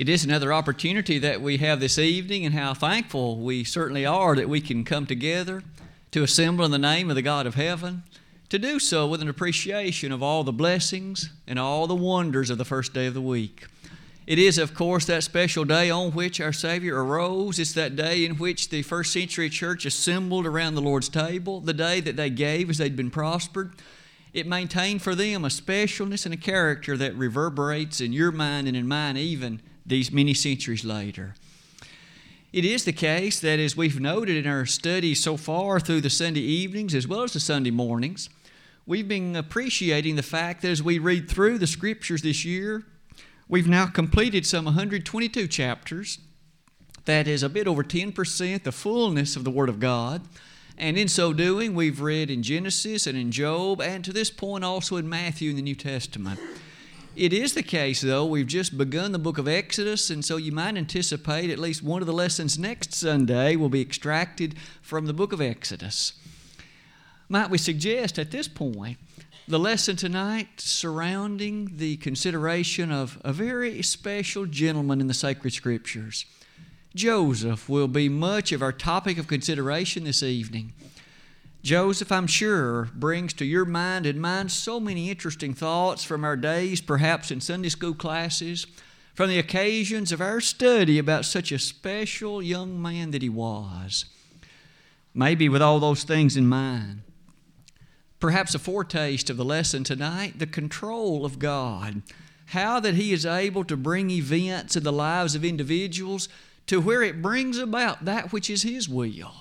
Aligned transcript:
It 0.00 0.08
is 0.08 0.24
another 0.24 0.50
opportunity 0.50 1.18
that 1.18 1.42
we 1.42 1.58
have 1.58 1.78
this 1.78 1.98
evening, 1.98 2.46
and 2.46 2.54
how 2.54 2.72
thankful 2.72 3.36
we 3.36 3.64
certainly 3.64 4.06
are 4.06 4.34
that 4.34 4.48
we 4.48 4.62
can 4.62 4.82
come 4.82 5.04
together 5.04 5.62
to 6.12 6.22
assemble 6.22 6.64
in 6.64 6.70
the 6.70 6.78
name 6.78 7.10
of 7.10 7.16
the 7.16 7.20
God 7.20 7.46
of 7.46 7.54
heaven, 7.54 8.04
to 8.48 8.58
do 8.58 8.78
so 8.78 9.06
with 9.06 9.20
an 9.20 9.28
appreciation 9.28 10.10
of 10.10 10.22
all 10.22 10.42
the 10.42 10.54
blessings 10.54 11.28
and 11.46 11.58
all 11.58 11.86
the 11.86 11.94
wonders 11.94 12.48
of 12.48 12.56
the 12.56 12.64
first 12.64 12.94
day 12.94 13.08
of 13.08 13.12
the 13.12 13.20
week. 13.20 13.66
It 14.26 14.38
is, 14.38 14.56
of 14.56 14.74
course, 14.74 15.04
that 15.04 15.22
special 15.22 15.66
day 15.66 15.90
on 15.90 16.12
which 16.12 16.40
our 16.40 16.54
Savior 16.54 17.04
arose. 17.04 17.58
It's 17.58 17.74
that 17.74 17.94
day 17.94 18.24
in 18.24 18.38
which 18.38 18.70
the 18.70 18.80
first 18.80 19.12
century 19.12 19.50
church 19.50 19.84
assembled 19.84 20.46
around 20.46 20.76
the 20.76 20.80
Lord's 20.80 21.10
table, 21.10 21.60
the 21.60 21.74
day 21.74 22.00
that 22.00 22.16
they 22.16 22.30
gave 22.30 22.70
as 22.70 22.78
they'd 22.78 22.96
been 22.96 23.10
prospered. 23.10 23.72
It 24.32 24.46
maintained 24.46 25.02
for 25.02 25.14
them 25.14 25.44
a 25.44 25.48
specialness 25.48 26.24
and 26.24 26.32
a 26.32 26.38
character 26.38 26.96
that 26.96 27.14
reverberates 27.16 28.00
in 28.00 28.14
your 28.14 28.32
mind 28.32 28.66
and 28.66 28.78
in 28.78 28.88
mine 28.88 29.18
even 29.18 29.60
these 29.86 30.12
many 30.12 30.34
centuries 30.34 30.84
later. 30.84 31.34
It 32.52 32.64
is 32.64 32.84
the 32.84 32.92
case 32.92 33.38
that, 33.40 33.60
as 33.60 33.76
we've 33.76 34.00
noted 34.00 34.36
in 34.36 34.50
our 34.50 34.66
studies 34.66 35.22
so 35.22 35.36
far 35.36 35.78
through 35.78 36.00
the 36.00 36.10
Sunday 36.10 36.40
evenings 36.40 36.94
as 36.94 37.06
well 37.06 37.22
as 37.22 37.32
the 37.32 37.40
Sunday 37.40 37.70
mornings, 37.70 38.28
we've 38.86 39.06
been 39.06 39.36
appreciating 39.36 40.16
the 40.16 40.22
fact 40.22 40.62
that 40.62 40.70
as 40.70 40.82
we 40.82 40.98
read 40.98 41.30
through 41.30 41.58
the 41.58 41.66
Scriptures 41.68 42.22
this 42.22 42.44
year, 42.44 42.82
we've 43.48 43.68
now 43.68 43.86
completed 43.86 44.44
some 44.44 44.64
122 44.64 45.46
chapters. 45.46 46.18
That 47.04 47.28
is 47.28 47.44
a 47.44 47.48
bit 47.48 47.68
over 47.68 47.84
10% 47.84 48.64
the 48.64 48.72
fullness 48.72 49.36
of 49.36 49.44
the 49.44 49.50
Word 49.50 49.68
of 49.68 49.78
God. 49.78 50.22
And 50.76 50.98
in 50.98 51.06
so 51.06 51.32
doing, 51.32 51.74
we've 51.74 52.00
read 52.00 52.30
in 52.30 52.42
Genesis 52.42 53.06
and 53.06 53.16
in 53.16 53.30
Job, 53.30 53.80
and 53.80 54.04
to 54.04 54.12
this 54.12 54.30
point 54.30 54.64
also 54.64 54.96
in 54.96 55.08
Matthew 55.08 55.50
in 55.50 55.56
the 55.56 55.62
New 55.62 55.74
Testament. 55.74 56.40
It 57.16 57.32
is 57.32 57.54
the 57.54 57.64
case, 57.64 58.02
though, 58.02 58.24
we've 58.24 58.46
just 58.46 58.78
begun 58.78 59.10
the 59.10 59.18
book 59.18 59.36
of 59.36 59.48
Exodus, 59.48 60.10
and 60.10 60.24
so 60.24 60.36
you 60.36 60.52
might 60.52 60.76
anticipate 60.76 61.50
at 61.50 61.58
least 61.58 61.82
one 61.82 62.02
of 62.02 62.06
the 62.06 62.12
lessons 62.12 62.56
next 62.56 62.94
Sunday 62.94 63.56
will 63.56 63.68
be 63.68 63.80
extracted 63.80 64.54
from 64.80 65.06
the 65.06 65.12
book 65.12 65.32
of 65.32 65.40
Exodus. 65.40 66.12
Might 67.28 67.50
we 67.50 67.58
suggest 67.58 68.16
at 68.16 68.30
this 68.30 68.46
point 68.46 68.98
the 69.48 69.58
lesson 69.58 69.96
tonight 69.96 70.60
surrounding 70.60 71.72
the 71.78 71.96
consideration 71.96 72.92
of 72.92 73.20
a 73.24 73.32
very 73.32 73.82
special 73.82 74.46
gentleman 74.46 75.00
in 75.00 75.08
the 75.08 75.14
sacred 75.14 75.52
scriptures? 75.52 76.26
Joseph 76.94 77.68
will 77.68 77.88
be 77.88 78.08
much 78.08 78.52
of 78.52 78.62
our 78.62 78.72
topic 78.72 79.18
of 79.18 79.26
consideration 79.26 80.04
this 80.04 80.22
evening. 80.22 80.74
Joseph, 81.62 82.10
I'm 82.10 82.26
sure, 82.26 82.88
brings 82.94 83.34
to 83.34 83.44
your 83.44 83.66
mind 83.66 84.06
and 84.06 84.20
mine 84.20 84.48
so 84.48 84.80
many 84.80 85.10
interesting 85.10 85.52
thoughts 85.52 86.02
from 86.04 86.24
our 86.24 86.36
days, 86.36 86.80
perhaps 86.80 87.30
in 87.30 87.40
Sunday 87.42 87.68
school 87.68 87.92
classes, 87.92 88.66
from 89.14 89.28
the 89.28 89.38
occasions 89.38 90.10
of 90.10 90.22
our 90.22 90.40
study 90.40 90.98
about 90.98 91.26
such 91.26 91.52
a 91.52 91.58
special 91.58 92.40
young 92.40 92.80
man 92.80 93.10
that 93.10 93.20
he 93.20 93.28
was. 93.28 94.06
Maybe 95.12 95.50
with 95.50 95.60
all 95.60 95.80
those 95.80 96.02
things 96.02 96.36
in 96.36 96.46
mind. 96.46 97.02
Perhaps 98.20 98.54
a 98.54 98.58
foretaste 98.58 99.28
of 99.28 99.36
the 99.36 99.44
lesson 99.44 99.84
tonight 99.84 100.38
the 100.38 100.46
control 100.46 101.26
of 101.26 101.38
God. 101.38 102.02
How 102.46 102.80
that 102.80 102.94
He 102.94 103.12
is 103.12 103.24
able 103.24 103.64
to 103.64 103.76
bring 103.76 104.10
events 104.10 104.76
in 104.76 104.82
the 104.82 104.92
lives 104.92 105.34
of 105.34 105.44
individuals 105.44 106.28
to 106.66 106.80
where 106.80 107.02
it 107.02 107.22
brings 107.22 107.58
about 107.58 108.04
that 108.06 108.32
which 108.32 108.50
is 108.50 108.62
His 108.62 108.88
will 108.88 109.32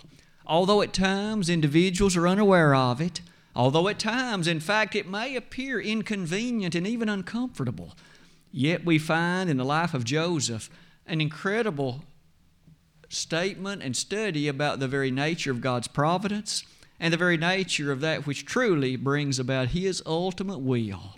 although 0.50 0.82
at 0.82 0.92
times 0.92 1.48
individuals 1.48 2.18
are 2.18 2.28
unaware 2.28 2.74
of 2.74 3.00
it, 3.00 3.22
although 3.56 3.88
at 3.88 4.00
times, 4.00 4.48
in 4.48 4.60
fact, 4.60 4.96
it 4.96 5.08
may 5.08 5.36
appear 5.36 5.80
inconvenient 5.80 6.74
and 6.74 6.88
even 6.88 7.08
uncomfortable, 7.08 7.96
yet 8.52 8.84
we 8.84 8.98
find 8.98 9.50
in 9.50 9.58
the 9.58 9.64
life 9.64 9.94
of 9.94 10.04
Joseph 10.04 10.70
an 11.06 11.22
incredible 11.22 12.04
statement 13.10 13.84
and 13.84 13.96
study 13.96 14.48
about 14.48 14.80
the 14.80 14.88
very 14.88 15.12
nature 15.12 15.52
of 15.52 15.62
God's 15.62 15.88
providence 15.88 16.64
and 17.00 17.14
the 17.14 17.18
very 17.18 17.38
nature 17.38 17.92
of 17.92 18.02
that 18.02 18.26
which 18.26 18.46
truly 18.46 18.96
brings 18.96 19.38
about 19.38 19.70
His 19.70 20.02
ultimate 20.06 20.60
will. 20.60 21.16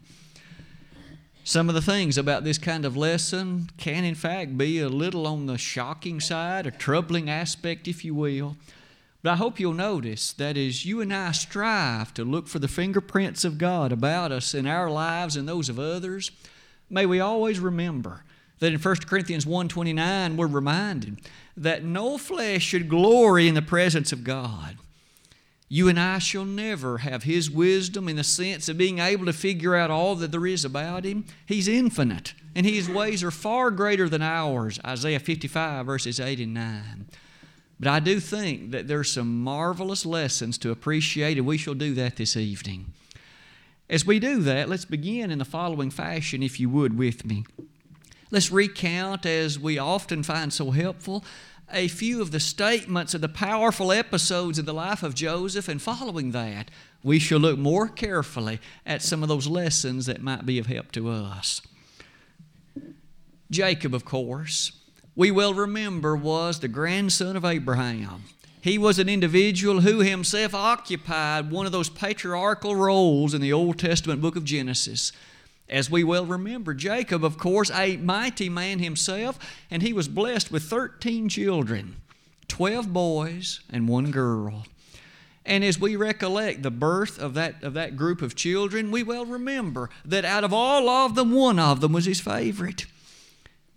Some 1.43 1.69
of 1.69 1.75
the 1.75 1.81
things 1.81 2.17
about 2.17 2.43
this 2.43 2.57
kind 2.57 2.85
of 2.85 2.95
lesson 2.95 3.69
can, 3.77 4.03
in 4.03 4.13
fact, 4.13 4.57
be 4.57 4.79
a 4.79 4.89
little 4.89 5.25
on 5.25 5.47
the 5.47 5.57
shocking 5.57 6.19
side, 6.19 6.67
a 6.67 6.71
troubling 6.71 7.29
aspect, 7.29 7.87
if 7.87 8.05
you 8.05 8.13
will. 8.13 8.57
But 9.23 9.31
I 9.31 9.35
hope 9.35 9.59
you'll 9.59 9.73
notice 9.73 10.33
that 10.33 10.57
as 10.57 10.85
you 10.85 10.99
and 10.99 11.13
I 11.13 11.31
strive 11.31 12.13
to 12.15 12.25
look 12.25 12.47
for 12.47 12.59
the 12.59 12.67
fingerprints 12.67 13.45
of 13.45 13.57
God 13.57 13.91
about 13.91 14.31
us 14.31 14.55
in 14.55 14.65
our 14.65 14.89
lives 14.89 15.35
and 15.35 15.47
those 15.47 15.69
of 15.69 15.79
others, 15.79 16.31
may 16.89 17.05
we 17.05 17.19
always 17.19 17.59
remember 17.59 18.23
that 18.59 18.73
in 18.73 18.79
1 18.79 19.07
Corinthians 19.07 19.45
1:29 19.45 20.37
we're 20.37 20.47
reminded 20.47 21.19
that 21.55 21.83
no 21.83 22.17
flesh 22.17 22.63
should 22.63 22.89
glory 22.89 23.47
in 23.47 23.55
the 23.55 23.61
presence 23.61 24.11
of 24.11 24.23
God. 24.23 24.77
You 25.67 25.87
and 25.87 25.99
I 25.99 26.19
shall 26.19 26.43
never 26.43 26.97
have 26.97 27.23
His 27.23 27.49
wisdom 27.49 28.09
in 28.09 28.17
the 28.17 28.23
sense 28.23 28.67
of 28.67 28.77
being 28.77 28.99
able 28.99 29.25
to 29.25 29.33
figure 29.33 29.75
out 29.75 29.89
all 29.89 30.15
that 30.15 30.31
there 30.31 30.45
is 30.45 30.65
about 30.65 31.05
Him. 31.05 31.25
He's 31.45 31.67
infinite, 31.67 32.33
and 32.55 32.65
His 32.65 32.89
ways 32.89 33.23
are 33.23 33.31
far 33.31 33.71
greater 33.71 34.09
than 34.09 34.21
ours. 34.21 34.79
Isaiah 34.85 35.19
55, 35.19 35.85
verses 35.85 36.19
8 36.19 36.39
and 36.39 36.53
9. 36.53 37.05
But 37.81 37.89
I 37.89 37.99
do 37.99 38.19
think 38.19 38.69
that 38.71 38.87
there's 38.87 39.11
some 39.11 39.43
marvelous 39.43 40.05
lessons 40.05 40.59
to 40.59 40.69
appreciate, 40.69 41.39
and 41.39 41.47
we 41.47 41.57
shall 41.57 41.73
do 41.73 41.95
that 41.95 42.15
this 42.15 42.37
evening. 42.37 42.93
As 43.89 44.05
we 44.05 44.19
do 44.19 44.39
that, 44.43 44.69
let's 44.69 44.85
begin 44.85 45.31
in 45.31 45.39
the 45.39 45.45
following 45.45 45.89
fashion, 45.89 46.43
if 46.43 46.59
you 46.59 46.69
would, 46.69 46.95
with 46.95 47.25
me. 47.25 47.43
Let's 48.29 48.51
recount, 48.51 49.25
as 49.25 49.57
we 49.57 49.79
often 49.79 50.21
find 50.21 50.53
so 50.53 50.69
helpful, 50.69 51.25
a 51.73 51.87
few 51.87 52.21
of 52.21 52.29
the 52.29 52.39
statements 52.39 53.15
of 53.15 53.21
the 53.21 53.27
powerful 53.27 53.91
episodes 53.91 54.59
of 54.59 54.67
the 54.67 54.75
life 54.75 55.01
of 55.01 55.15
Joseph, 55.15 55.67
and 55.67 55.81
following 55.81 56.33
that, 56.33 56.69
we 57.01 57.17
shall 57.17 57.39
look 57.39 57.57
more 57.57 57.87
carefully 57.87 58.59
at 58.85 59.01
some 59.01 59.23
of 59.23 59.29
those 59.29 59.47
lessons 59.47 60.05
that 60.05 60.21
might 60.21 60.45
be 60.45 60.59
of 60.59 60.67
help 60.67 60.91
to 60.91 61.09
us. 61.09 61.63
Jacob, 63.49 63.95
of 63.95 64.05
course, 64.05 64.71
we 65.15 65.29
well 65.29 65.53
remember 65.53 66.15
was 66.15 66.59
the 66.59 66.67
grandson 66.67 67.35
of 67.35 67.43
Abraham. 67.43 68.23
He 68.61 68.77
was 68.77 68.99
an 68.99 69.09
individual 69.09 69.81
who 69.81 69.99
himself 69.99 70.53
occupied 70.53 71.51
one 71.51 71.65
of 71.65 71.71
those 71.71 71.89
patriarchal 71.89 72.75
roles 72.75 73.33
in 73.33 73.41
the 73.41 73.51
Old 73.51 73.79
Testament 73.79 74.21
book 74.21 74.35
of 74.35 74.45
Genesis. 74.45 75.11
As 75.67 75.89
we 75.89 76.03
well 76.03 76.25
remember, 76.25 76.73
Jacob, 76.73 77.25
of 77.25 77.37
course, 77.37 77.71
a 77.71 77.97
mighty 77.97 78.49
man 78.49 78.79
himself, 78.79 79.39
and 79.69 79.81
he 79.81 79.93
was 79.93 80.07
blessed 80.07 80.51
with 80.51 80.63
13 80.63 81.27
children 81.27 81.97
12 82.47 82.93
boys 82.93 83.61
and 83.69 83.87
one 83.87 84.11
girl. 84.11 84.65
And 85.45 85.63
as 85.63 85.79
we 85.79 85.95
recollect 85.95 86.61
the 86.61 86.71
birth 86.71 87.17
of 87.19 87.33
that, 87.33 87.63
of 87.63 87.73
that 87.73 87.97
group 87.97 88.21
of 88.21 88.35
children, 88.35 88.91
we 88.91 89.01
well 89.01 89.25
remember 89.25 89.89
that 90.05 90.23
out 90.23 90.43
of 90.43 90.53
all 90.53 90.87
of 90.87 91.15
them, 91.15 91.31
one 91.31 91.57
of 91.57 91.81
them 91.81 91.93
was 91.93 92.05
his 92.05 92.21
favorite 92.21 92.85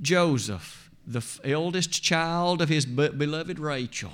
Joseph 0.01 0.84
the 1.07 1.25
eldest 1.45 2.03
child 2.03 2.63
of 2.63 2.69
his 2.69 2.87
beloved 2.87 3.59
Rachel. 3.59 4.13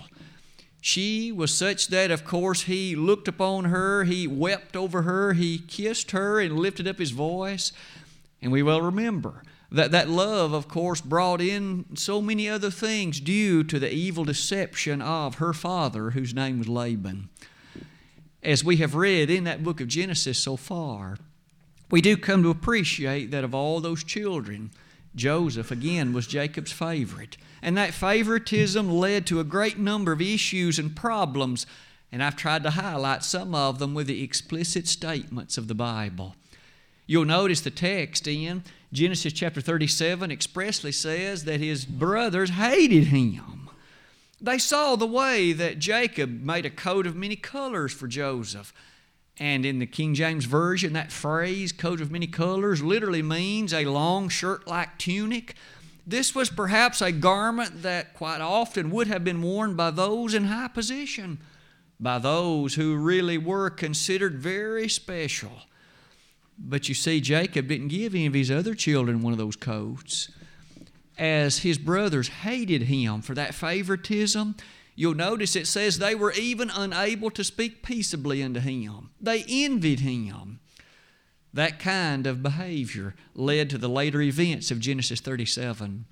She 0.80 1.30
was 1.30 1.54
such 1.54 1.88
that, 1.88 2.10
of 2.10 2.24
course, 2.24 2.62
he 2.62 2.96
looked 2.96 3.28
upon 3.28 3.66
her, 3.66 4.04
he 4.04 4.26
wept 4.26 4.76
over 4.76 5.02
her, 5.02 5.34
he 5.34 5.58
kissed 5.58 6.12
her 6.12 6.40
and 6.40 6.58
lifted 6.58 6.88
up 6.88 6.98
his 6.98 7.10
voice. 7.10 7.72
And 8.40 8.50
we 8.50 8.62
well 8.62 8.80
remember 8.80 9.42
that 9.70 9.92
that 9.92 10.08
love, 10.08 10.52
of 10.52 10.68
course, 10.68 11.00
brought 11.00 11.40
in 11.40 11.84
so 11.94 12.20
many 12.20 12.48
other 12.48 12.70
things 12.70 13.20
due 13.20 13.62
to 13.64 13.78
the 13.78 13.92
evil 13.92 14.24
deception 14.24 15.00
of 15.02 15.36
her 15.36 15.52
father, 15.52 16.10
whose 16.10 16.34
name 16.34 16.58
was 16.58 16.68
Laban. 16.68 17.28
As 18.42 18.64
we 18.64 18.78
have 18.78 18.94
read 18.94 19.28
in 19.28 19.44
that 19.44 19.62
book 19.62 19.80
of 19.80 19.88
Genesis 19.88 20.38
so 20.38 20.56
far, 20.56 21.18
we 21.90 22.00
do 22.00 22.16
come 22.16 22.42
to 22.42 22.50
appreciate 22.50 23.30
that 23.30 23.44
of 23.44 23.54
all 23.54 23.80
those 23.80 24.02
children, 24.02 24.70
Joseph, 25.14 25.70
again, 25.70 26.12
was 26.12 26.26
Jacob's 26.26 26.72
favorite. 26.72 27.36
And 27.62 27.76
that 27.76 27.94
favoritism 27.94 28.90
led 28.90 29.26
to 29.26 29.40
a 29.40 29.44
great 29.44 29.78
number 29.78 30.12
of 30.12 30.20
issues 30.20 30.78
and 30.78 30.94
problems, 30.94 31.66
and 32.12 32.22
I've 32.22 32.36
tried 32.36 32.62
to 32.62 32.70
highlight 32.70 33.24
some 33.24 33.54
of 33.54 33.78
them 33.78 33.94
with 33.94 34.06
the 34.06 34.22
explicit 34.22 34.86
statements 34.88 35.58
of 35.58 35.68
the 35.68 35.74
Bible. 35.74 36.36
You'll 37.06 37.24
notice 37.24 37.60
the 37.60 37.70
text 37.70 38.28
in 38.28 38.62
Genesis 38.92 39.32
chapter 39.32 39.60
37 39.60 40.30
expressly 40.30 40.92
says 40.92 41.44
that 41.44 41.60
his 41.60 41.84
brothers 41.84 42.50
hated 42.50 43.04
him. 43.08 43.68
They 44.40 44.58
saw 44.58 44.96
the 44.96 45.06
way 45.06 45.52
that 45.52 45.78
Jacob 45.78 46.42
made 46.42 46.64
a 46.64 46.70
coat 46.70 47.06
of 47.06 47.14
many 47.14 47.36
colors 47.36 47.92
for 47.92 48.08
Joseph. 48.08 48.72
And 49.40 49.64
in 49.64 49.78
the 49.78 49.86
King 49.86 50.12
James 50.14 50.44
Version, 50.44 50.92
that 50.92 51.10
phrase, 51.10 51.72
coat 51.72 52.02
of 52.02 52.10
many 52.12 52.26
colors, 52.26 52.82
literally 52.82 53.22
means 53.22 53.72
a 53.72 53.86
long 53.86 54.28
shirt 54.28 54.66
like 54.68 54.98
tunic. 54.98 55.54
This 56.06 56.34
was 56.34 56.50
perhaps 56.50 57.00
a 57.00 57.10
garment 57.10 57.82
that 57.82 58.12
quite 58.12 58.42
often 58.42 58.90
would 58.90 59.06
have 59.06 59.24
been 59.24 59.40
worn 59.40 59.76
by 59.76 59.92
those 59.92 60.34
in 60.34 60.44
high 60.44 60.68
position, 60.68 61.38
by 61.98 62.18
those 62.18 62.74
who 62.74 62.96
really 62.96 63.38
were 63.38 63.70
considered 63.70 64.34
very 64.38 64.90
special. 64.90 65.62
But 66.58 66.90
you 66.90 66.94
see, 66.94 67.22
Jacob 67.22 67.68
didn't 67.68 67.88
give 67.88 68.14
any 68.14 68.26
of 68.26 68.34
his 68.34 68.50
other 68.50 68.74
children 68.74 69.22
one 69.22 69.32
of 69.32 69.38
those 69.38 69.56
coats. 69.56 70.28
as 71.20 71.58
his 71.58 71.76
brothers 71.76 72.28
hated 72.28 72.84
him 72.84 73.20
for 73.20 73.34
that 73.34 73.54
favoritism, 73.54 74.56
you'll 74.94 75.14
notice 75.14 75.56
it 75.56 75.66
says 75.66 75.98
they 75.98 76.14
were 76.14 76.32
even 76.32 76.70
unable 76.70 77.30
to 77.30 77.44
speak 77.44 77.82
peaceably 77.82 78.42
unto 78.42 78.60
him. 78.60 79.10
They 79.20 79.44
envied 79.48 80.00
him. 80.00 80.60
That 81.52 81.78
kind 81.78 82.26
of 82.26 82.42
behavior 82.42 83.14
led 83.34 83.70
to 83.70 83.78
the 83.78 83.88
later 83.88 84.22
events 84.22 84.70
of 84.70 84.78
Genesis 84.78 85.20
37. 85.20 86.04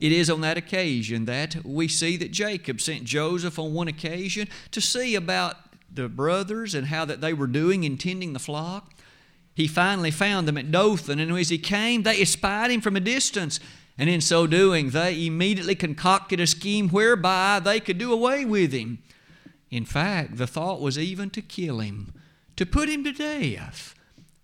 It 0.00 0.12
is 0.12 0.28
on 0.28 0.40
that 0.42 0.58
occasion 0.58 1.24
that 1.24 1.64
we 1.64 1.88
see 1.88 2.16
that 2.18 2.30
Jacob 2.30 2.80
sent 2.80 3.04
Joseph 3.04 3.58
on 3.58 3.74
one 3.74 3.88
occasion 3.88 4.48
to 4.70 4.80
see 4.80 5.14
about 5.14 5.56
the 5.92 6.08
brothers 6.08 6.74
and 6.74 6.88
how 6.88 7.04
that 7.04 7.20
they 7.20 7.32
were 7.32 7.46
doing 7.46 7.84
in 7.84 7.96
tending 7.96 8.32
the 8.32 8.38
flock. 8.38 8.92
He 9.54 9.68
finally 9.68 10.10
found 10.10 10.48
them 10.48 10.58
at 10.58 10.72
Dothan, 10.72 11.20
and 11.20 11.30
as 11.32 11.48
he 11.48 11.58
came, 11.58 12.02
they 12.02 12.20
espied 12.20 12.72
him 12.72 12.80
from 12.80 12.96
a 12.96 13.00
distance 13.00 13.60
and 13.96 14.10
in 14.10 14.20
so 14.20 14.46
doing, 14.46 14.90
they 14.90 15.26
immediately 15.26 15.74
concocted 15.74 16.40
a 16.40 16.46
scheme 16.46 16.88
whereby 16.88 17.60
they 17.62 17.80
could 17.80 17.98
do 17.98 18.12
away 18.12 18.44
with 18.44 18.72
him. 18.72 18.98
In 19.70 19.84
fact, 19.84 20.36
the 20.36 20.46
thought 20.46 20.80
was 20.80 20.98
even 20.98 21.30
to 21.30 21.42
kill 21.42 21.80
him, 21.80 22.12
to 22.56 22.66
put 22.66 22.88
him 22.88 23.04
to 23.04 23.12
death. 23.12 23.94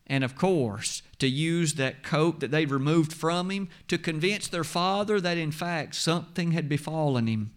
And 0.06 0.25
of 0.25 0.35
course, 0.35 1.02
to 1.20 1.29
use 1.29 1.75
that 1.75 2.02
coat 2.02 2.41
that 2.41 2.50
they'd 2.50 2.70
removed 2.70 3.12
from 3.12 3.50
him 3.50 3.69
to 3.87 3.97
convince 3.97 4.49
their 4.49 4.64
father 4.64 5.20
that 5.20 5.38
in 5.38 5.53
fact 5.53 5.94
something 5.94 6.50
had 6.50 6.69
befallen 6.69 7.29
him. 7.29 7.53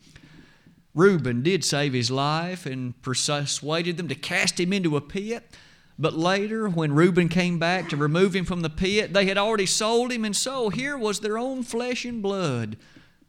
Reuben 0.94 1.42
did 1.42 1.63
save 1.63 1.94
his 1.94 2.12
life 2.12 2.68
and 2.68 3.00
persuaded 3.01 3.98
them 3.98 4.07
to 4.07 4.16
cast 4.16 4.60
him 4.60 4.72
into 4.72 4.96
a 4.96 5.01
pit. 5.01 5.50
But 5.98 6.13
later, 6.13 6.68
when 6.68 6.94
Reuben 6.94 7.30
came 7.30 7.60
back 7.60 7.90
to 7.90 7.98
remove 7.98 8.36
him 8.36 8.45
from 8.45 8.62
the 8.62 8.69
pit, 8.69 9.13
they 9.13 9.25
had 9.25 9.38
already 9.38 9.68
sold 9.68 10.12
him, 10.12 10.25
and 10.25 10.36
so 10.36 10.69
here 10.69 10.98
was 10.98 11.19
their 11.19 11.38
own 11.38 11.63
flesh 11.63 12.04
and 12.04 12.22
blood, 12.22 12.78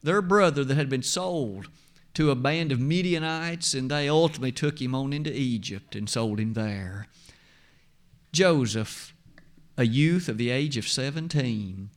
their 0.03 0.23
brother 0.23 0.65
that 0.65 0.75
had 0.75 0.89
been 0.89 1.03
sold 1.03 1.69
to 2.15 2.31
a 2.31 2.37
band 2.37 2.73
of 2.73 2.81
Midianites, 2.81 3.75
and 3.75 3.91
they 3.91 4.09
ultimately 4.09 4.53
took 4.53 4.81
him 4.81 4.95
on 4.95 5.13
into 5.13 5.33
Egypt 5.33 5.95
and 5.95 6.09
sold 6.09 6.41
him 6.41 6.55
there. 6.55 7.09
Joseph, 8.33 9.15
a 9.77 9.85
youth 9.85 10.29
of 10.29 10.39
the 10.39 10.51
age 10.51 10.77
of 10.77 10.89
17, 10.89 11.91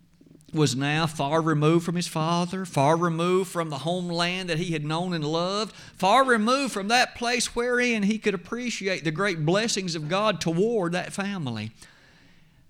was 0.54 0.76
now 0.76 1.06
far 1.06 1.42
removed 1.42 1.86
from 1.86 1.96
his 1.96 2.08
father, 2.08 2.66
far 2.66 2.96
removed 2.96 3.50
from 3.50 3.70
the 3.70 3.80
homeland 3.80 4.50
that 4.50 4.60
he 4.60 4.72
had 4.72 4.86
known 4.86 5.14
and 5.14 5.26
loved, 5.26 5.76
far 5.96 6.24
removed 6.24 6.74
from 6.74 6.88
that 6.88 7.16
place 7.16 7.56
wherein 7.56 8.04
he 8.04 8.18
could 8.18 8.34
appreciate 8.34 9.04
the 9.04 9.12
great 9.12 9.46
blessings 9.46 9.94
of 9.94 10.08
God 10.08 10.40
toward 10.40 10.94
that 10.94 11.12
family. 11.12 11.72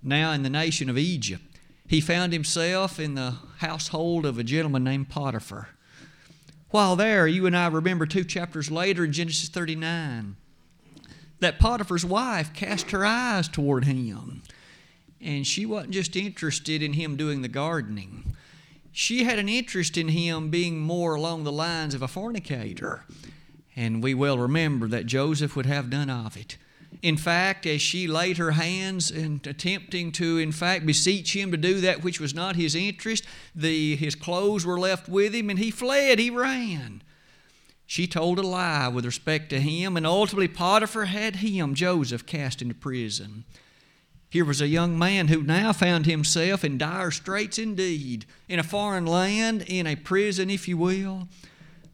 Now, 0.02 0.32
in 0.32 0.44
the 0.44 0.50
nation 0.50 0.90
of 0.90 0.98
Egypt, 0.98 1.44
he 1.88 2.02
found 2.02 2.34
himself 2.34 3.00
in 3.00 3.16
the 3.16 3.36
household 3.60 4.26
of 4.26 4.40
a 4.40 4.44
gentleman 4.44 4.84
named 4.84 5.10
Potiphar. 5.10 5.70
While 6.70 6.96
there, 6.96 7.28
you 7.28 7.46
and 7.46 7.56
I 7.56 7.68
remember 7.68 8.06
two 8.06 8.24
chapters 8.24 8.70
later 8.70 9.06
in 9.06 9.14
Genesis 9.14 9.50
39 9.50 10.36
that 11.40 11.60
Potiphar's 11.60 12.04
wife 12.04 12.54
cast 12.54 12.92
her 12.92 13.06
eyes 13.06 13.48
toward 13.48 13.86
him 13.86 14.42
and 15.22 15.46
she 15.46 15.66
wasn't 15.66 15.92
just 15.94 16.16
interested 16.16 16.82
in 16.82 16.94
him 16.94 17.16
doing 17.16 17.42
the 17.42 17.48
gardening. 17.48 18.36
She 18.92 19.24
had 19.24 19.40
an 19.40 19.50
interest 19.50 19.98
in 19.98 20.10
him 20.10 20.50
being 20.50 20.80
more 20.80 21.16
along 21.16 21.44
the 21.44 21.52
lines 21.52 21.94
of 21.94 22.02
a 22.02 22.08
fornicator. 22.08 23.04
And 23.76 24.02
we 24.02 24.14
well 24.14 24.38
remember 24.38 24.88
that 24.88 25.06
Joseph 25.06 25.56
would 25.56 25.68
have 25.68 25.90
none 25.90 26.10
of 26.10 26.36
it. 26.36 26.58
In 27.02 27.18
fact, 27.18 27.66
as 27.66 27.82
she 27.82 28.08
laid 28.08 28.38
her 28.38 28.52
hands 28.52 29.12
in 29.12 29.42
attempting 29.46 30.12
to, 30.14 30.38
in 30.40 30.52
fact, 30.52 30.86
beseech 30.86 31.36
him 31.36 31.52
to 31.52 31.58
do 31.58 31.80
that 31.82 32.04
which 32.04 32.20
was 32.20 32.34
not 32.34 32.56
his 32.56 32.74
interest, 32.74 33.24
the, 33.54 33.96
his 33.96 34.16
clothes 34.16 34.66
were 34.66 34.80
left 34.80 35.08
with 35.08 35.36
him 35.36 35.50
and 35.50 35.60
he 35.60 35.70
fled, 35.70 36.18
he 36.18 36.30
ran. 36.30 37.04
She 37.86 38.08
told 38.08 38.40
a 38.40 38.42
lie 38.42 38.90
with 38.90 39.06
respect 39.06 39.50
to 39.52 39.62
him, 39.62 39.96
and 39.96 40.06
ultimately 40.06 40.50
Potiphar 40.50 41.06
had 41.06 41.38
him, 41.38 41.74
Joseph, 41.74 42.26
cast 42.26 42.62
into 42.62 42.76
prison. 42.76 43.46
Here 44.30 44.44
was 44.44 44.60
a 44.60 44.68
young 44.68 45.00
man 45.00 45.30
who 45.30 45.42
now 45.42 45.72
found 45.72 46.06
himself 46.06 46.64
in 46.64 46.78
dire 46.78 47.12
straits 47.12 47.58
indeed, 47.58 48.26
in 48.50 48.60
a 48.60 48.64
foreign 48.64 49.06
land, 49.06 49.64
in 49.68 49.88
a 49.88 49.96
prison, 49.96 50.50
if 50.50 50.68
you 50.68 50.78
will. 50.78 51.30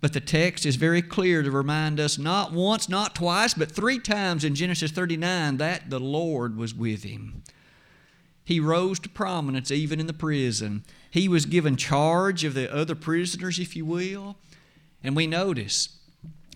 But 0.02 0.14
the 0.14 0.20
text 0.20 0.66
is 0.66 0.76
very 0.76 1.02
clear 1.02 1.44
to 1.44 1.52
remind 1.52 2.00
us 2.00 2.18
not 2.18 2.52
once, 2.52 2.90
not 2.90 3.16
twice, 3.16 3.54
but 3.54 3.72
three 3.72 4.00
times 4.00 4.44
in 4.44 4.56
Genesis 4.56 4.92
39 4.92 5.58
that 5.58 5.90
the 5.90 6.00
Lord 6.00 6.58
was 6.58 6.74
with 6.74 7.04
him. 7.04 7.44
He 8.44 8.60
rose 8.60 9.00
to 9.00 9.10
prominence 9.10 9.72
even 9.72 10.00
in 10.00 10.08
the 10.08 10.14
prison. 10.14 10.84
He 11.10 11.30
was 11.30 11.46
given 11.46 11.78
charge 11.78 12.44
of 12.44 12.54
the 12.54 12.74
other 12.74 12.96
prisoners, 12.96 13.60
if 13.60 13.76
you 13.76 13.86
will. 13.86 14.36
And 15.04 15.16
we 15.16 15.28
notice 15.28 16.00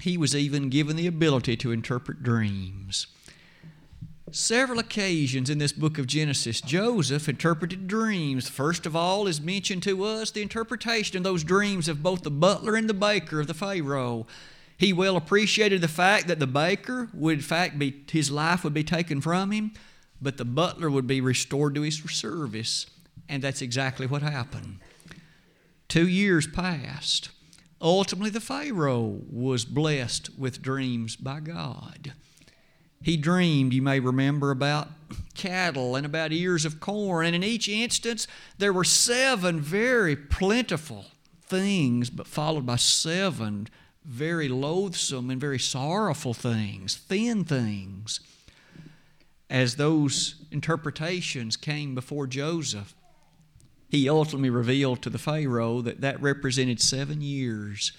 he 0.02 0.18
was 0.18 0.36
even 0.36 0.70
given 0.70 0.96
the 0.96 1.08
ability 1.08 1.56
to 1.58 1.72
interpret 1.72 2.24
dreams. 2.24 3.08
Several 4.32 4.80
occasions 4.80 5.50
in 5.50 5.58
this 5.58 5.72
book 5.72 5.98
of 5.98 6.06
Genesis, 6.06 6.60
Joseph 6.60 7.30
interpreted 7.30 7.88
dreams. 7.88 8.50
First 8.50 8.86
of 8.86 8.94
all, 8.94 9.26
is 9.26 9.40
mentioned 9.40 9.84
to 9.84 10.04
us 10.04 10.32
the 10.32 10.42
interpretation 10.42 11.16
of 11.18 11.24
those 11.24 11.46
dreams 11.46 11.88
of 11.88 12.04
both 12.04 12.24
the 12.24 12.32
butler 12.32 12.76
and 12.76 12.90
the 12.90 12.94
baker 12.94 13.40
of 13.40 13.48
the 13.48 13.54
Pharaoh. 13.54 14.28
He 14.78 14.92
well 14.92 15.16
appreciated 15.16 15.80
the 15.80 15.88
fact 15.88 16.28
that 16.28 16.40
the 16.40 16.48
baker 16.48 17.08
would, 17.14 17.36
in 17.36 17.42
fact, 17.42 17.80
be 17.80 18.04
his 18.12 18.30
life 18.30 18.66
would 18.66 18.74
be 18.74 18.84
taken 18.84 19.22
from 19.22 19.52
him, 19.52 19.72
but 20.22 20.36
the 20.36 20.46
butler 20.46 20.90
would 20.90 21.08
be 21.08 21.22
restored 21.22 21.74
to 21.76 21.82
his 21.84 21.98
service, 21.98 22.86
and 23.30 23.42
that's 23.42 23.62
exactly 23.62 24.08
what 24.08 24.22
happened. 24.22 24.80
Two 25.88 26.08
years 26.08 26.48
passed. 26.48 27.30
Ultimately, 27.82 28.30
the 28.30 28.42
Pharaoh 28.42 29.22
was 29.32 29.64
blessed 29.64 30.38
with 30.38 30.62
dreams 30.62 31.16
by 31.16 31.40
God. 31.40 32.12
He 33.02 33.18
dreamed, 33.18 33.74
you 33.74 33.82
may 33.82 34.00
remember, 34.00 34.52
about 34.52 34.90
cattle 35.36 35.96
and 35.96 36.06
about 36.06 36.34
ears 36.34 36.66
of 36.66 36.80
corn. 36.80 37.26
And 37.26 37.36
in 37.36 37.44
each 37.44 37.70
instance, 37.70 38.28
there 38.58 38.74
were 38.74 38.84
seven 38.84 39.62
very 39.62 40.16
plentiful 40.16 41.06
things, 41.44 42.10
but 42.10 42.28
followed 42.28 42.66
by 42.66 42.76
seven 42.76 43.68
very 44.04 44.48
loathsome 44.48 45.30
and 45.30 45.40
very 45.40 45.60
sorrowful 45.60 46.34
things, 46.34 46.96
thin 46.96 47.44
things. 47.44 48.22
As 49.50 49.76
those 49.76 50.36
interpretations 50.52 51.56
came 51.56 51.94
before 51.94 52.28
Joseph, 52.28 52.96
he 53.90 54.10
ultimately 54.10 54.50
revealed 54.50 55.02
to 55.02 55.10
the 55.10 55.18
Pharaoh 55.18 55.82
that 55.82 56.02
that 56.02 56.22
represented 56.22 56.82
seven 56.82 57.22
years. 57.22 57.94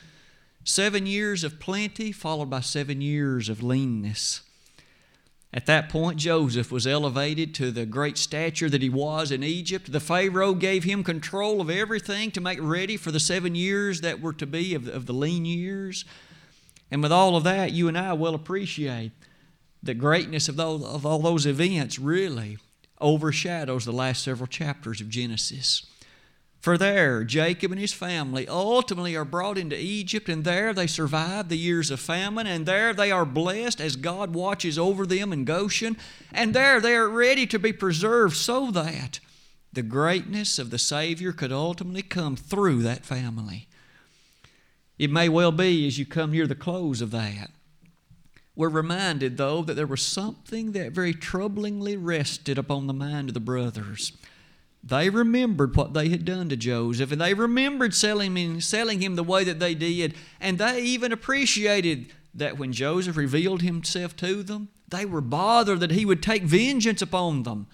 Seven 0.64 1.06
years 1.06 1.44
of 1.44 1.60
plenty, 1.60 2.12
followed 2.12 2.50
by 2.50 2.60
seven 2.60 3.00
years 3.00 3.48
of 3.48 3.62
leanness. 3.62 4.42
At 5.52 5.66
that 5.66 5.88
point, 5.88 6.18
Joseph 6.18 6.70
was 6.70 6.86
elevated 6.86 7.54
to 7.54 7.70
the 7.70 7.86
great 7.86 8.18
stature 8.18 8.68
that 8.68 8.82
he 8.82 8.90
was 8.90 9.32
in 9.32 9.42
Egypt. 9.42 9.90
The 9.90 10.00
Pharaoh 10.00 10.52
gave 10.52 10.84
him 10.84 11.02
control 11.02 11.62
of 11.62 11.70
everything 11.70 12.30
to 12.32 12.40
make 12.40 12.58
ready 12.60 12.98
for 12.98 13.10
the 13.10 13.20
seven 13.20 13.54
years 13.54 14.02
that 14.02 14.20
were 14.20 14.34
to 14.34 14.46
be 14.46 14.74
of 14.74 14.84
the, 14.84 14.92
of 14.92 15.06
the 15.06 15.14
lean 15.14 15.46
years. 15.46 16.04
And 16.90 17.02
with 17.02 17.12
all 17.12 17.34
of 17.34 17.44
that, 17.44 17.72
you 17.72 17.88
and 17.88 17.96
I 17.96 18.12
will 18.12 18.34
appreciate 18.34 19.12
the 19.82 19.94
greatness 19.94 20.48
of, 20.48 20.56
those, 20.56 20.84
of 20.84 21.06
all 21.06 21.20
those 21.20 21.46
events 21.46 21.98
really 21.98 22.58
overshadows 23.00 23.84
the 23.84 23.92
last 23.92 24.22
several 24.22 24.46
chapters 24.46 25.00
of 25.00 25.08
Genesis. 25.08 25.86
For 26.60 26.76
there, 26.76 27.22
Jacob 27.22 27.70
and 27.70 27.80
his 27.80 27.92
family 27.92 28.48
ultimately 28.48 29.14
are 29.14 29.24
brought 29.24 29.58
into 29.58 29.78
Egypt, 29.78 30.28
and 30.28 30.42
there 30.44 30.74
they 30.74 30.88
survive 30.88 31.48
the 31.48 31.56
years 31.56 31.90
of 31.90 32.00
famine, 32.00 32.48
and 32.48 32.66
there 32.66 32.92
they 32.92 33.12
are 33.12 33.24
blessed 33.24 33.80
as 33.80 33.94
God 33.94 34.34
watches 34.34 34.78
over 34.78 35.06
them 35.06 35.32
in 35.32 35.44
Goshen, 35.44 35.96
and 36.32 36.54
there 36.54 36.80
they 36.80 36.96
are 36.96 37.08
ready 37.08 37.46
to 37.46 37.58
be 37.58 37.72
preserved 37.72 38.36
so 38.36 38.72
that 38.72 39.20
the 39.72 39.82
greatness 39.82 40.58
of 40.58 40.70
the 40.70 40.78
Savior 40.78 41.32
could 41.32 41.52
ultimately 41.52 42.02
come 42.02 42.34
through 42.34 42.82
that 42.82 43.04
family. 43.04 43.68
It 44.98 45.12
may 45.12 45.28
well 45.28 45.52
be 45.52 45.86
as 45.86 45.96
you 45.96 46.06
come 46.06 46.32
near 46.32 46.48
the 46.48 46.56
close 46.56 47.00
of 47.00 47.12
that. 47.12 47.52
We're 48.56 48.68
reminded, 48.68 49.36
though, 49.36 49.62
that 49.62 49.74
there 49.74 49.86
was 49.86 50.02
something 50.02 50.72
that 50.72 50.90
very 50.90 51.14
troublingly 51.14 51.96
rested 51.96 52.58
upon 52.58 52.88
the 52.88 52.92
mind 52.92 53.30
of 53.30 53.34
the 53.34 53.40
brothers. 53.40 54.10
They 54.82 55.10
remembered 55.10 55.76
what 55.76 55.92
they 55.92 56.08
had 56.08 56.24
done 56.24 56.48
to 56.48 56.56
Joseph, 56.56 57.12
and 57.12 57.20
they 57.20 57.34
remembered 57.34 57.94
selling 57.94 58.36
him, 58.36 58.60
selling 58.60 59.00
him 59.00 59.16
the 59.16 59.24
way 59.24 59.44
that 59.44 59.58
they 59.58 59.74
did, 59.74 60.14
and 60.40 60.58
they 60.58 60.80
even 60.82 61.12
appreciated 61.12 62.12
that 62.34 62.58
when 62.58 62.72
Joseph 62.72 63.16
revealed 63.16 63.62
himself 63.62 64.14
to 64.16 64.42
them, 64.42 64.68
they 64.88 65.04
were 65.04 65.20
bothered 65.20 65.80
that 65.80 65.90
he 65.90 66.04
would 66.04 66.22
take 66.22 66.44
vengeance 66.44 67.02
upon 67.02 67.42
them. 67.42 67.66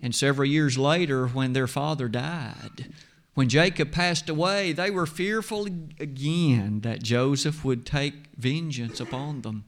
And 0.00 0.14
several 0.14 0.46
years 0.46 0.78
later, 0.78 1.26
when 1.26 1.54
their 1.54 1.66
father 1.66 2.08
died, 2.08 2.92
when 3.34 3.48
Jacob 3.48 3.90
passed 3.90 4.28
away, 4.28 4.72
they 4.72 4.90
were 4.90 5.06
fearful 5.06 5.66
again 5.66 6.80
that 6.80 7.02
Joseph 7.02 7.64
would 7.64 7.86
take 7.86 8.26
vengeance 8.36 9.00
upon 9.00 9.40
them, 9.40 9.64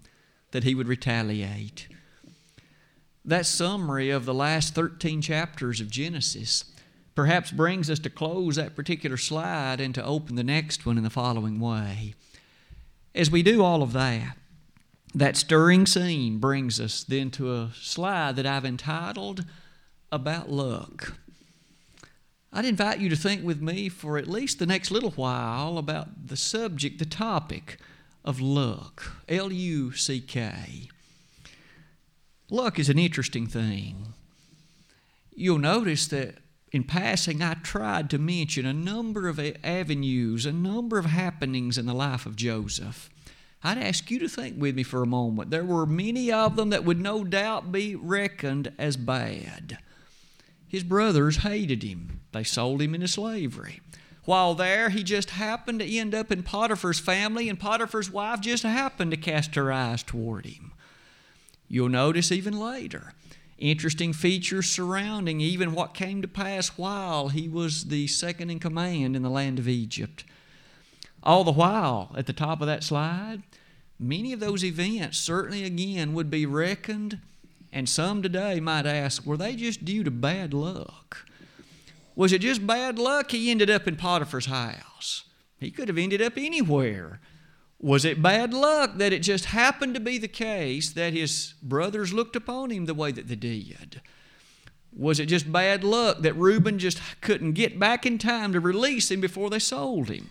that 0.50 0.64
he 0.64 0.74
would 0.74 0.88
retaliate 0.88 1.88
that 3.24 3.46
summary 3.46 4.10
of 4.10 4.24
the 4.24 4.34
last 4.34 4.74
13 4.74 5.20
chapters 5.20 5.80
of 5.80 5.90
Genesis 5.90 6.64
perhaps 7.14 7.50
brings 7.50 7.90
us 7.90 7.98
to 7.98 8.10
close 8.10 8.56
that 8.56 8.76
particular 8.76 9.16
slide 9.16 9.80
and 9.80 9.94
to 9.94 10.04
open 10.04 10.36
the 10.36 10.44
next 10.44 10.86
one 10.86 10.96
in 10.96 11.04
the 11.04 11.10
following 11.10 11.60
way. 11.60 12.14
As 13.14 13.30
we 13.30 13.42
do 13.42 13.62
all 13.62 13.82
of 13.82 13.92
that, 13.92 14.36
that 15.14 15.36
stirring 15.36 15.86
scene 15.86 16.38
brings 16.38 16.80
us 16.80 17.02
then 17.02 17.30
to 17.32 17.52
a 17.52 17.70
slide 17.74 18.36
that 18.36 18.46
I've 18.46 18.64
entitled 18.64 19.44
About 20.12 20.50
Luck. 20.50 21.14
I'd 22.52 22.64
invite 22.64 23.00
you 23.00 23.08
to 23.08 23.16
think 23.16 23.44
with 23.44 23.60
me 23.60 23.88
for 23.88 24.18
at 24.18 24.26
least 24.26 24.58
the 24.58 24.66
next 24.66 24.90
little 24.90 25.12
while 25.12 25.78
about 25.78 26.26
the 26.26 26.36
subject, 26.36 26.98
the 26.98 27.04
topic 27.04 27.78
of 28.24 28.40
luck. 28.40 29.16
L 29.28 29.52
U 29.52 29.92
C 29.92 30.20
K. 30.20 30.88
Luck 32.50 32.78
is 32.78 32.88
an 32.88 32.98
interesting 32.98 33.46
thing. 33.46 34.14
You'll 35.34 35.58
notice 35.58 36.08
that 36.08 36.36
in 36.72 36.84
passing, 36.84 37.42
I 37.42 37.54
tried 37.54 38.10
to 38.10 38.18
mention 38.18 38.66
a 38.66 38.72
number 38.72 39.28
of 39.28 39.40
avenues, 39.64 40.46
a 40.46 40.52
number 40.52 40.98
of 40.98 41.06
happenings 41.06 41.78
in 41.78 41.86
the 41.86 41.94
life 41.94 42.26
of 42.26 42.36
Joseph. 42.36 43.08
I'd 43.62 43.78
ask 43.78 44.10
you 44.10 44.18
to 44.20 44.28
think 44.28 44.56
with 44.58 44.74
me 44.74 44.82
for 44.82 45.02
a 45.02 45.06
moment. 45.06 45.50
There 45.50 45.64
were 45.64 45.86
many 45.86 46.32
of 46.32 46.56
them 46.56 46.70
that 46.70 46.84
would 46.84 47.00
no 47.00 47.24
doubt 47.24 47.72
be 47.72 47.94
reckoned 47.94 48.72
as 48.78 48.96
bad. 48.96 49.78
His 50.66 50.84
brothers 50.84 51.38
hated 51.38 51.82
him, 51.82 52.20
they 52.32 52.44
sold 52.44 52.80
him 52.80 52.94
into 52.94 53.08
slavery. 53.08 53.80
While 54.24 54.54
there, 54.54 54.90
he 54.90 55.02
just 55.02 55.30
happened 55.30 55.80
to 55.80 55.96
end 55.96 56.14
up 56.14 56.30
in 56.30 56.42
Potiphar's 56.42 57.00
family, 57.00 57.48
and 57.48 57.58
Potiphar's 57.58 58.10
wife 58.10 58.40
just 58.40 58.62
happened 58.62 59.10
to 59.10 59.16
cast 59.16 59.54
her 59.56 59.72
eyes 59.72 60.02
toward 60.02 60.46
him. 60.46 60.69
You'll 61.70 61.88
notice 61.88 62.30
even 62.30 62.58
later 62.58 63.14
interesting 63.60 64.12
features 64.12 64.70
surrounding 64.70 65.40
even 65.40 65.72
what 65.72 65.94
came 65.94 66.22
to 66.22 66.28
pass 66.28 66.68
while 66.78 67.28
he 67.28 67.46
was 67.46 67.84
the 67.84 68.06
second 68.06 68.50
in 68.50 68.58
command 68.58 69.14
in 69.14 69.22
the 69.22 69.30
land 69.30 69.58
of 69.58 69.68
Egypt. 69.68 70.24
All 71.22 71.44
the 71.44 71.52
while, 71.52 72.10
at 72.16 72.26
the 72.26 72.32
top 72.32 72.60
of 72.62 72.66
that 72.66 72.82
slide, 72.82 73.42
many 73.98 74.32
of 74.32 74.40
those 74.40 74.64
events 74.64 75.18
certainly 75.18 75.64
again 75.64 76.14
would 76.14 76.30
be 76.30 76.46
reckoned, 76.46 77.20
and 77.70 77.88
some 77.88 78.22
today 78.22 78.58
might 78.58 78.86
ask, 78.86 79.26
were 79.26 79.36
they 79.36 79.54
just 79.54 79.84
due 79.84 80.02
to 80.02 80.10
bad 80.10 80.54
luck? 80.54 81.26
Was 82.16 82.32
it 82.32 82.40
just 82.40 82.66
bad 82.66 82.98
luck 82.98 83.30
he 83.30 83.50
ended 83.50 83.68
up 83.68 83.86
in 83.86 83.96
Potiphar's 83.96 84.46
house? 84.46 85.24
He 85.58 85.70
could 85.70 85.88
have 85.88 85.98
ended 85.98 86.22
up 86.22 86.38
anywhere. 86.38 87.20
Was 87.82 88.04
it 88.04 88.22
bad 88.22 88.52
luck 88.52 88.98
that 88.98 89.12
it 89.12 89.20
just 89.20 89.46
happened 89.46 89.94
to 89.94 90.00
be 90.00 90.18
the 90.18 90.28
case 90.28 90.90
that 90.92 91.14
his 91.14 91.54
brothers 91.62 92.12
looked 92.12 92.36
upon 92.36 92.70
him 92.70 92.84
the 92.84 92.94
way 92.94 93.10
that 93.10 93.26
they 93.26 93.36
did? 93.36 94.02
Was 94.94 95.18
it 95.18 95.26
just 95.26 95.50
bad 95.50 95.82
luck 95.82 96.18
that 96.20 96.36
Reuben 96.36 96.78
just 96.78 97.00
couldn't 97.22 97.52
get 97.52 97.78
back 97.78 98.04
in 98.04 98.18
time 98.18 98.52
to 98.52 98.60
release 98.60 99.10
him 99.10 99.20
before 99.20 99.48
they 99.48 99.58
sold 99.58 100.10
him? 100.10 100.28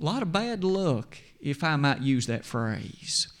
A 0.00 0.04
lot 0.04 0.22
of 0.22 0.32
bad 0.32 0.64
luck, 0.64 1.18
if 1.40 1.62
I 1.62 1.76
might 1.76 2.00
use 2.00 2.26
that 2.26 2.44
phrase. 2.44 3.31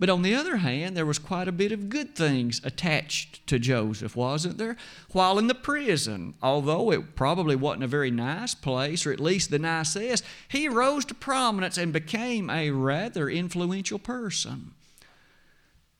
But 0.00 0.08
on 0.08 0.22
the 0.22 0.34
other 0.34 0.56
hand, 0.56 0.96
there 0.96 1.04
was 1.04 1.18
quite 1.18 1.46
a 1.46 1.52
bit 1.52 1.72
of 1.72 1.90
good 1.90 2.16
things 2.16 2.58
attached 2.64 3.46
to 3.48 3.58
Joseph, 3.58 4.16
wasn't 4.16 4.56
there? 4.56 4.78
While 5.12 5.38
in 5.38 5.46
the 5.46 5.54
prison, 5.54 6.32
although 6.42 6.90
it 6.90 7.14
probably 7.14 7.54
wasn't 7.54 7.84
a 7.84 7.88
very 7.88 8.10
nice 8.10 8.54
place, 8.54 9.04
or 9.04 9.12
at 9.12 9.20
least 9.20 9.50
the 9.50 9.58
nicest, 9.58 10.24
he 10.48 10.70
rose 10.70 11.04
to 11.04 11.14
prominence 11.14 11.76
and 11.76 11.92
became 11.92 12.48
a 12.48 12.70
rather 12.70 13.28
influential 13.28 13.98
person. 13.98 14.72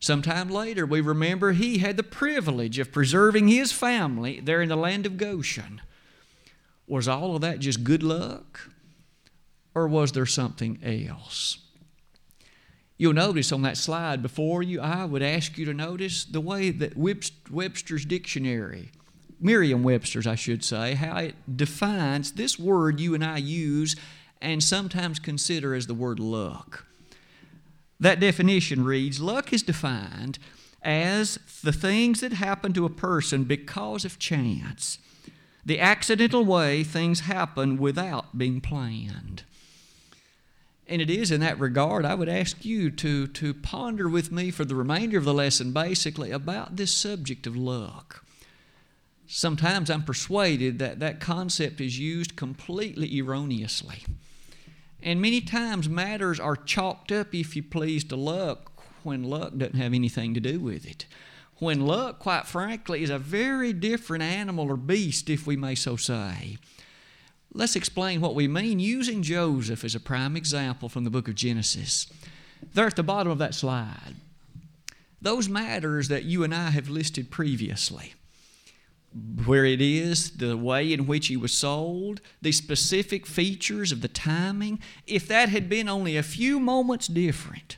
Sometime 0.01 0.49
later, 0.49 0.87
we 0.87 1.03
remember 1.03 1.53
he 1.53 1.79
had 1.79 1.99
the 1.99 2.03
privilege 2.03 2.79
of 2.79 2.93
preserving 2.93 3.49
his 3.49 3.71
family 3.71 4.41
there 4.41 4.63
in 4.63 4.71
the 4.71 4.77
land 4.77 5.05
of 5.05 5.19
Goshen. 5.19 5.83
Was 6.87 7.07
all 7.07 7.35
of 7.35 7.43
that 7.43 7.59
just 7.59 7.85
good 7.85 8.03
luck? 8.03 8.71
Or 9.75 9.87
was 9.87 10.13
there 10.13 10.25
something 10.25 10.79
else? 10.83 11.59
You'll 13.01 13.15
notice 13.15 13.51
on 13.51 13.63
that 13.63 13.79
slide 13.79 14.21
before 14.21 14.63
you, 14.63 14.79
I 14.79 15.07
would 15.07 15.23
ask 15.23 15.57
you 15.57 15.65
to 15.65 15.73
notice 15.73 16.23
the 16.23 16.39
way 16.39 16.69
that 16.69 16.99
Webster's 16.99 18.05
dictionary, 18.05 18.91
Merriam 19.41 19.83
Webster's, 19.83 20.27
I 20.27 20.35
should 20.35 20.63
say, 20.63 20.93
how 20.93 21.17
it 21.17 21.57
defines 21.57 22.33
this 22.33 22.59
word 22.59 23.01
you 23.01 23.15
and 23.15 23.25
I 23.25 23.39
use 23.39 23.97
and 24.43 24.63
sometimes 24.63 25.19
consider 25.19 25.75
as 25.75 25.87
the 25.87 25.95
word 25.95 26.21
luck. 26.21 26.85
That 27.99 28.21
definition 28.21 28.85
reads 28.85 29.19
Luck 29.19 29.51
is 29.51 29.63
defined 29.63 30.39
as 30.83 31.39
the 31.65 31.73
things 31.73 32.21
that 32.21 32.35
happen 32.35 32.75
to 32.75 32.85
a 32.85 32.91
person 32.91 33.45
because 33.45 34.05
of 34.05 34.19
chance, 34.19 34.99
the 35.65 35.81
accidental 35.81 36.45
way 36.45 36.85
things 36.85 37.21
happen 37.21 37.79
without 37.79 38.37
being 38.37 38.61
planned. 38.61 39.45
And 40.91 41.01
it 41.01 41.09
is 41.09 41.31
in 41.31 41.41
that 41.41 41.61
regard, 41.61 42.05
I 42.05 42.17
would 42.17 42.29
ask 42.29 42.65
you 42.65 42.91
to, 42.91 43.29
to 43.29 43.55
ponder 43.55 44.09
with 44.09 44.33
me 44.33 44.51
for 44.51 44.65
the 44.65 44.75
remainder 44.75 45.19
of 45.19 45.25
the 45.25 45.33
lesson 45.33 45.73
basically 45.73 46.33
about 46.33 46.77
this 46.77 46.93
subject 46.93 47.47
of 47.47 47.57
luck. 47.57 48.25
Sometimes 49.29 49.89
I'm 49.89 50.03
persuaded 50.03 50.81
that 50.81 50.99
that 50.99 51.21
concept 51.21 51.81
is 51.81 52.01
used 52.01 52.35
completely 52.35 53.17
erroneously. 53.21 54.03
And 55.01 55.23
many 55.23 55.41
times 55.41 55.89
matters 55.89 56.41
are 56.41 56.57
chalked 56.57 57.13
up, 57.13 57.33
if 57.33 57.55
you 57.55 57.63
please, 57.63 58.03
to 58.05 58.17
luck 58.17 58.73
when 59.05 59.23
luck 59.23 59.57
doesn't 59.57 59.77
have 59.77 59.95
anything 59.95 60.35
to 60.35 60.41
do 60.41 60.59
with 60.59 60.85
it. 60.85 61.07
When 61.59 61.87
luck, 61.87 62.19
quite 62.19 62.49
frankly, 62.49 63.05
is 63.05 63.11
a 63.11 63.19
very 63.19 63.73
different 63.73 64.25
animal 64.25 64.69
or 64.69 64.77
beast, 64.77 65.31
if 65.31 65.47
we 65.47 65.57
may 65.57 65.77
so 65.77 65.95
say. 65.95 66.59
Let's 67.53 67.77
explain 67.77 68.21
what 68.21 68.35
we 68.35 68.47
mean 68.47 68.79
using 68.79 69.23
Joseph 69.23 69.85
as 69.85 69.95
a 69.95 70.01
prime 70.01 70.37
example 70.37 70.89
from 70.89 71.05
the 71.05 71.11
book 71.11 71.29
of 71.29 71.35
Genesis. 71.35 72.07
There 72.75 72.87
at 72.87 72.97
the 72.97 73.03
bottom 73.03 73.33
of 73.33 73.39
that 73.39 73.55
slide, 73.55 74.15
those 75.21 75.49
matters 75.49 76.09
that 76.09 76.25
you 76.25 76.45
and 76.45 76.55
I 76.55 76.71
have 76.71 76.89
listed 76.89 77.31
previously 77.31 78.15
where 79.45 79.65
it 79.65 79.81
is, 79.81 80.31
the 80.33 80.57
way 80.57 80.93
in 80.93 81.07
which 81.07 81.27
he 81.27 81.37
was 81.37 81.53
sold, 81.53 82.21
the 82.43 82.53
specific 82.53 83.27
features 83.27 83.91
of 83.91 84.03
the 84.03 84.09
timing, 84.09 84.81
if 85.07 85.27
that 85.27 85.49
had 85.49 85.69
been 85.69 85.89
only 85.89 86.17
a 86.17 86.23
few 86.23 86.61
moments 86.61 87.09
different, 87.09 87.77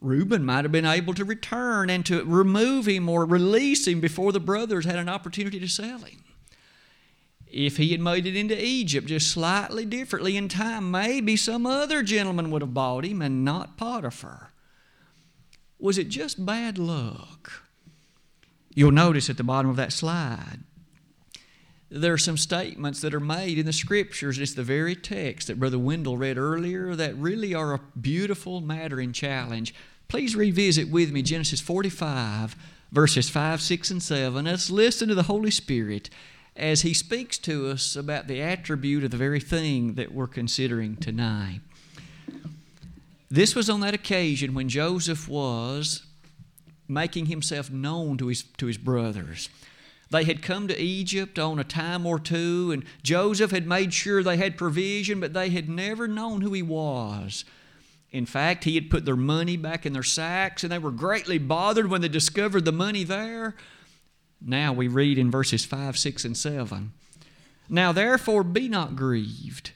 Reuben 0.00 0.44
might 0.44 0.64
have 0.64 0.72
been 0.72 0.84
able 0.84 1.14
to 1.14 1.24
return 1.24 1.88
and 1.88 2.04
to 2.06 2.24
remove 2.24 2.86
him 2.86 3.08
or 3.08 3.24
release 3.24 3.86
him 3.86 4.00
before 4.00 4.32
the 4.32 4.40
brothers 4.40 4.84
had 4.84 4.96
an 4.96 5.08
opportunity 5.08 5.60
to 5.60 5.68
sell 5.68 6.00
him. 6.00 6.22
If 7.52 7.76
he 7.76 7.90
had 7.90 8.00
made 8.00 8.26
it 8.26 8.34
into 8.34 8.58
Egypt 8.64 9.06
just 9.06 9.30
slightly 9.30 9.84
differently 9.84 10.38
in 10.38 10.48
time, 10.48 10.90
maybe 10.90 11.36
some 11.36 11.66
other 11.66 12.02
gentleman 12.02 12.50
would 12.50 12.62
have 12.62 12.72
bought 12.72 13.04
him 13.04 13.20
and 13.20 13.44
not 13.44 13.76
Potiphar. 13.76 14.52
Was 15.78 15.98
it 15.98 16.08
just 16.08 16.46
bad 16.46 16.78
luck? 16.78 17.52
You'll 18.74 18.90
notice 18.90 19.28
at 19.28 19.36
the 19.36 19.44
bottom 19.44 19.70
of 19.70 19.76
that 19.76 19.92
slide, 19.92 20.60
there 21.90 22.14
are 22.14 22.18
some 22.18 22.38
statements 22.38 23.02
that 23.02 23.12
are 23.12 23.20
made 23.20 23.58
in 23.58 23.66
the 23.66 23.72
scriptures. 23.74 24.38
It's 24.38 24.54
the 24.54 24.62
very 24.62 24.96
text 24.96 25.48
that 25.48 25.60
Brother 25.60 25.78
Wendell 25.78 26.16
read 26.16 26.38
earlier 26.38 26.96
that 26.96 27.14
really 27.16 27.52
are 27.52 27.74
a 27.74 27.80
beautiful 28.00 28.62
matter 28.62 28.98
and 28.98 29.14
challenge. 29.14 29.74
Please 30.08 30.34
revisit 30.34 30.88
with 30.88 31.12
me 31.12 31.20
Genesis 31.20 31.60
45, 31.60 32.56
verses 32.90 33.28
5, 33.28 33.60
6, 33.60 33.90
and 33.90 34.02
7. 34.02 34.46
Let's 34.46 34.70
listen 34.70 35.08
to 35.08 35.14
the 35.14 35.24
Holy 35.24 35.50
Spirit 35.50 36.08
as 36.56 36.82
he 36.82 36.92
speaks 36.92 37.38
to 37.38 37.68
us 37.68 37.96
about 37.96 38.26
the 38.26 38.40
attribute 38.40 39.04
of 39.04 39.10
the 39.10 39.16
very 39.16 39.40
thing 39.40 39.94
that 39.94 40.12
we're 40.12 40.26
considering 40.26 40.96
tonight. 40.96 41.60
This 43.30 43.54
was 43.54 43.70
on 43.70 43.80
that 43.80 43.94
occasion 43.94 44.52
when 44.52 44.68
Joseph 44.68 45.28
was 45.28 46.04
making 46.86 47.26
himself 47.26 47.70
known 47.70 48.18
to 48.18 48.26
his, 48.26 48.42
to 48.58 48.66
his 48.66 48.76
brothers. 48.76 49.48
They 50.10 50.24
had 50.24 50.42
come 50.42 50.68
to 50.68 50.78
Egypt 50.78 51.38
on 51.38 51.58
a 51.58 51.64
time 51.64 52.04
or 52.04 52.18
two, 52.18 52.70
and 52.70 52.84
Joseph 53.02 53.50
had 53.50 53.66
made 53.66 53.94
sure 53.94 54.22
they 54.22 54.36
had 54.36 54.58
provision, 54.58 55.20
but 55.20 55.32
they 55.32 55.48
had 55.48 55.70
never 55.70 56.06
known 56.06 56.42
who 56.42 56.52
he 56.52 56.60
was. 56.60 57.46
In 58.10 58.26
fact, 58.26 58.64
he 58.64 58.74
had 58.74 58.90
put 58.90 59.06
their 59.06 59.16
money 59.16 59.56
back 59.56 59.86
in 59.86 59.94
their 59.94 60.02
sacks, 60.02 60.62
and 60.62 60.70
they 60.70 60.78
were 60.78 60.90
greatly 60.90 61.38
bothered 61.38 61.88
when 61.88 62.02
they 62.02 62.08
discovered 62.08 62.66
the 62.66 62.72
money 62.72 63.04
there. 63.04 63.54
Now 64.44 64.72
we 64.72 64.88
read 64.88 65.18
in 65.18 65.30
verses 65.30 65.64
5, 65.64 65.96
6, 65.96 66.24
and 66.24 66.36
7. 66.36 66.92
Now 67.68 67.92
therefore 67.92 68.42
be 68.42 68.68
not 68.68 68.96
grieved, 68.96 69.72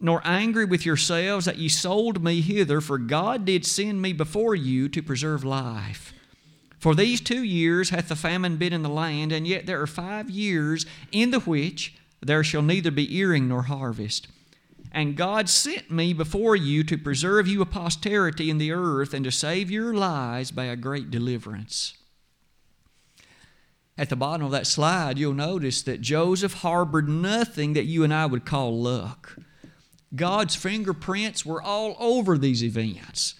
nor 0.00 0.22
angry 0.24 0.64
with 0.64 0.86
yourselves 0.86 1.46
that 1.46 1.58
ye 1.58 1.68
sold 1.68 2.22
me 2.22 2.40
hither, 2.40 2.80
for 2.80 2.98
God 2.98 3.44
did 3.44 3.66
send 3.66 4.00
me 4.00 4.12
before 4.12 4.54
you 4.54 4.88
to 4.88 5.02
preserve 5.02 5.44
life. 5.44 6.12
For 6.78 6.94
these 6.94 7.20
two 7.20 7.42
years 7.42 7.90
hath 7.90 8.08
the 8.08 8.16
famine 8.16 8.56
been 8.56 8.72
in 8.72 8.82
the 8.82 8.88
land, 8.88 9.32
and 9.32 9.46
yet 9.46 9.66
there 9.66 9.80
are 9.80 9.86
five 9.86 10.30
years 10.30 10.86
in 11.10 11.30
the 11.30 11.40
which 11.40 11.94
there 12.20 12.44
shall 12.44 12.62
neither 12.62 12.90
be 12.90 13.16
earing 13.16 13.48
nor 13.48 13.62
harvest. 13.62 14.28
And 14.92 15.16
God 15.16 15.48
sent 15.48 15.90
me 15.90 16.12
before 16.12 16.54
you 16.54 16.84
to 16.84 16.96
preserve 16.96 17.48
you 17.48 17.60
a 17.62 17.66
posterity 17.66 18.48
in 18.48 18.58
the 18.58 18.70
earth, 18.70 19.12
and 19.12 19.24
to 19.24 19.32
save 19.32 19.70
your 19.70 19.92
lives 19.92 20.50
by 20.50 20.64
a 20.64 20.76
great 20.76 21.10
deliverance. 21.10 21.94
At 23.96 24.08
the 24.08 24.16
bottom 24.16 24.44
of 24.44 24.52
that 24.52 24.66
slide, 24.66 25.18
you'll 25.18 25.34
notice 25.34 25.82
that 25.82 26.00
Joseph 26.00 26.54
harbored 26.54 27.08
nothing 27.08 27.74
that 27.74 27.84
you 27.84 28.02
and 28.02 28.12
I 28.12 28.26
would 28.26 28.44
call 28.44 28.80
luck. 28.80 29.36
God's 30.14 30.56
fingerprints 30.56 31.46
were 31.46 31.62
all 31.62 31.96
over 31.98 32.36
these 32.36 32.64
events. 32.64 33.34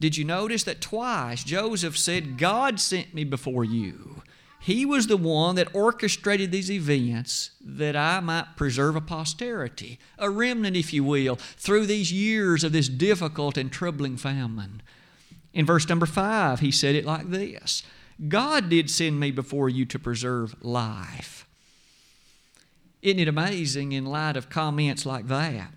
Did 0.00 0.16
you 0.16 0.24
notice 0.24 0.62
that 0.64 0.80
twice 0.80 1.44
Joseph 1.44 1.98
said, 1.98 2.38
God 2.38 2.80
sent 2.80 3.14
me 3.14 3.24
before 3.24 3.64
you? 3.64 4.22
He 4.60 4.84
was 4.84 5.06
the 5.06 5.16
one 5.16 5.54
that 5.56 5.74
orchestrated 5.74 6.52
these 6.52 6.70
events 6.70 7.52
that 7.60 7.96
I 7.96 8.20
might 8.20 8.56
preserve 8.56 8.96
a 8.96 9.00
posterity, 9.00 9.98
a 10.18 10.30
remnant, 10.30 10.76
if 10.76 10.92
you 10.92 11.04
will, 11.04 11.36
through 11.36 11.86
these 11.86 12.12
years 12.12 12.64
of 12.64 12.72
this 12.72 12.88
difficult 12.88 13.56
and 13.56 13.70
troubling 13.70 14.16
famine. 14.16 14.82
In 15.52 15.64
verse 15.64 15.88
number 15.88 16.06
five, 16.06 16.60
he 16.60 16.70
said 16.70 16.94
it 16.94 17.04
like 17.04 17.30
this 17.30 17.82
God 18.26 18.68
did 18.68 18.90
send 18.90 19.20
me 19.20 19.30
before 19.30 19.68
you 19.68 19.84
to 19.86 19.98
preserve 19.98 20.56
life. 20.62 21.46
Isn't 23.00 23.20
it 23.20 23.28
amazing 23.28 23.92
in 23.92 24.06
light 24.06 24.36
of 24.36 24.50
comments 24.50 25.06
like 25.06 25.28
that? 25.28 25.70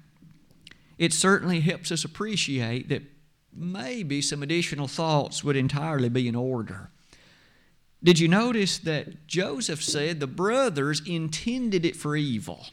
It 0.97 1.13
certainly 1.13 1.59
helps 1.59 1.91
us 1.91 2.03
appreciate 2.03 2.89
that 2.89 3.03
maybe 3.53 4.21
some 4.21 4.41
additional 4.41 4.87
thoughts 4.87 5.43
would 5.43 5.55
entirely 5.55 6.09
be 6.09 6.27
in 6.27 6.35
order. 6.35 6.89
Did 8.03 8.17
you 8.19 8.27
notice 8.27 8.79
that 8.79 9.27
Joseph 9.27 9.83
said 9.83 10.19
the 10.19 10.27
brothers 10.27 11.01
intended 11.05 11.85
it 11.85 11.95
for 11.95 12.15
evil? 12.15 12.65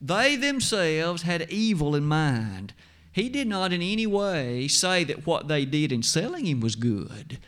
They 0.00 0.34
themselves 0.34 1.22
had 1.22 1.50
evil 1.50 1.94
in 1.94 2.04
mind. 2.04 2.72
He 3.12 3.28
did 3.28 3.46
not 3.46 3.72
in 3.72 3.82
any 3.82 4.06
way 4.06 4.66
say 4.66 5.04
that 5.04 5.26
what 5.26 5.46
they 5.46 5.64
did 5.64 5.92
in 5.92 6.02
selling 6.02 6.46
him 6.46 6.60
was 6.60 6.76
good. 6.76 7.38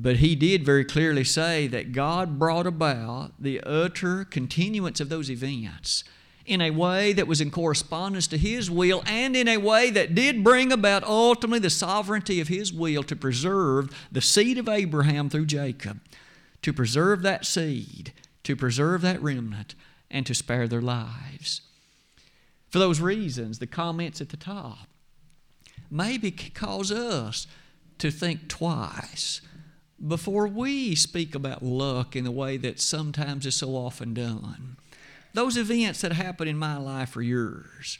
But 0.00 0.18
he 0.18 0.36
did 0.36 0.64
very 0.64 0.84
clearly 0.84 1.24
say 1.24 1.66
that 1.66 1.90
God 1.90 2.38
brought 2.38 2.68
about 2.68 3.32
the 3.36 3.60
utter 3.62 4.24
continuance 4.24 5.00
of 5.00 5.08
those 5.08 5.28
events 5.28 6.04
in 6.46 6.60
a 6.60 6.70
way 6.70 7.12
that 7.12 7.26
was 7.26 7.40
in 7.40 7.50
correspondence 7.50 8.28
to 8.28 8.38
His 8.38 8.70
will 8.70 9.02
and 9.06 9.34
in 9.34 9.48
a 9.48 9.56
way 9.56 9.90
that 9.90 10.14
did 10.14 10.44
bring 10.44 10.70
about 10.70 11.02
ultimately 11.02 11.58
the 11.58 11.68
sovereignty 11.68 12.40
of 12.40 12.46
His 12.46 12.72
will 12.72 13.02
to 13.02 13.16
preserve 13.16 13.90
the 14.12 14.20
seed 14.20 14.56
of 14.56 14.68
Abraham 14.68 15.28
through 15.28 15.46
Jacob, 15.46 16.00
to 16.62 16.72
preserve 16.72 17.22
that 17.22 17.44
seed, 17.44 18.12
to 18.44 18.54
preserve 18.54 19.00
that 19.00 19.20
remnant, 19.20 19.74
and 20.12 20.24
to 20.26 20.34
spare 20.34 20.68
their 20.68 20.80
lives. 20.80 21.60
For 22.70 22.78
those 22.78 23.00
reasons, 23.00 23.58
the 23.58 23.66
comments 23.66 24.20
at 24.20 24.28
the 24.28 24.36
top 24.36 24.86
maybe 25.90 26.30
cause 26.30 26.92
us 26.92 27.48
to 27.98 28.12
think 28.12 28.46
twice 28.46 29.40
before 30.06 30.46
we 30.46 30.94
speak 30.94 31.34
about 31.34 31.62
luck 31.62 32.14
in 32.14 32.24
the 32.24 32.30
way 32.30 32.56
that 32.56 32.80
sometimes 32.80 33.44
is 33.46 33.54
so 33.54 33.70
often 33.70 34.14
done 34.14 34.76
those 35.34 35.56
events 35.56 36.00
that 36.00 36.12
happen 36.12 36.48
in 36.48 36.58
my 36.58 36.76
life 36.76 37.16
are 37.16 37.22
yours. 37.22 37.98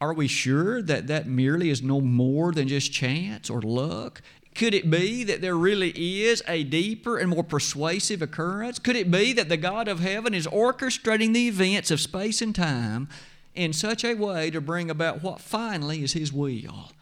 Are 0.00 0.14
we 0.14 0.26
sure 0.26 0.80
that 0.80 1.06
that 1.08 1.26
merely 1.26 1.68
is 1.68 1.82
no 1.82 2.00
more 2.00 2.52
than 2.52 2.68
just 2.68 2.92
chance 2.92 3.50
or 3.50 3.60
luck? 3.60 4.22
Could 4.54 4.72
it 4.74 4.90
be 4.90 5.24
that 5.24 5.42
there 5.42 5.56
really 5.56 5.90
is 6.24 6.42
a 6.48 6.64
deeper 6.64 7.18
and 7.18 7.30
more 7.30 7.44
persuasive 7.44 8.22
occurrence? 8.22 8.78
Could 8.78 8.96
it 8.96 9.10
be 9.10 9.32
that 9.34 9.48
the 9.48 9.56
God 9.56 9.86
of 9.86 10.00
heaven 10.00 10.32
is 10.32 10.46
orchestrating 10.46 11.34
the 11.34 11.48
events 11.48 11.90
of 11.90 12.00
space 12.00 12.40
and 12.40 12.54
time 12.54 13.08
in 13.54 13.72
such 13.72 14.04
a 14.04 14.14
way 14.14 14.50
to 14.50 14.60
bring 14.60 14.90
about 14.90 15.22
what 15.22 15.40
finally 15.40 16.02
is 16.02 16.14
His 16.14 16.32
will? 16.32 16.92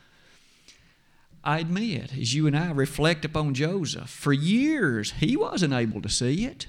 I 1.49 1.61
admit, 1.61 2.13
as 2.13 2.35
you 2.35 2.47
and 2.47 2.55
I 2.55 2.71
reflect 2.73 3.25
upon 3.25 3.55
Joseph, 3.55 4.11
for 4.11 4.35
years 4.35 5.13
he 5.13 5.35
wasn't 5.35 5.73
able 5.73 6.03
to 6.03 6.09
see 6.09 6.45
it 6.45 6.67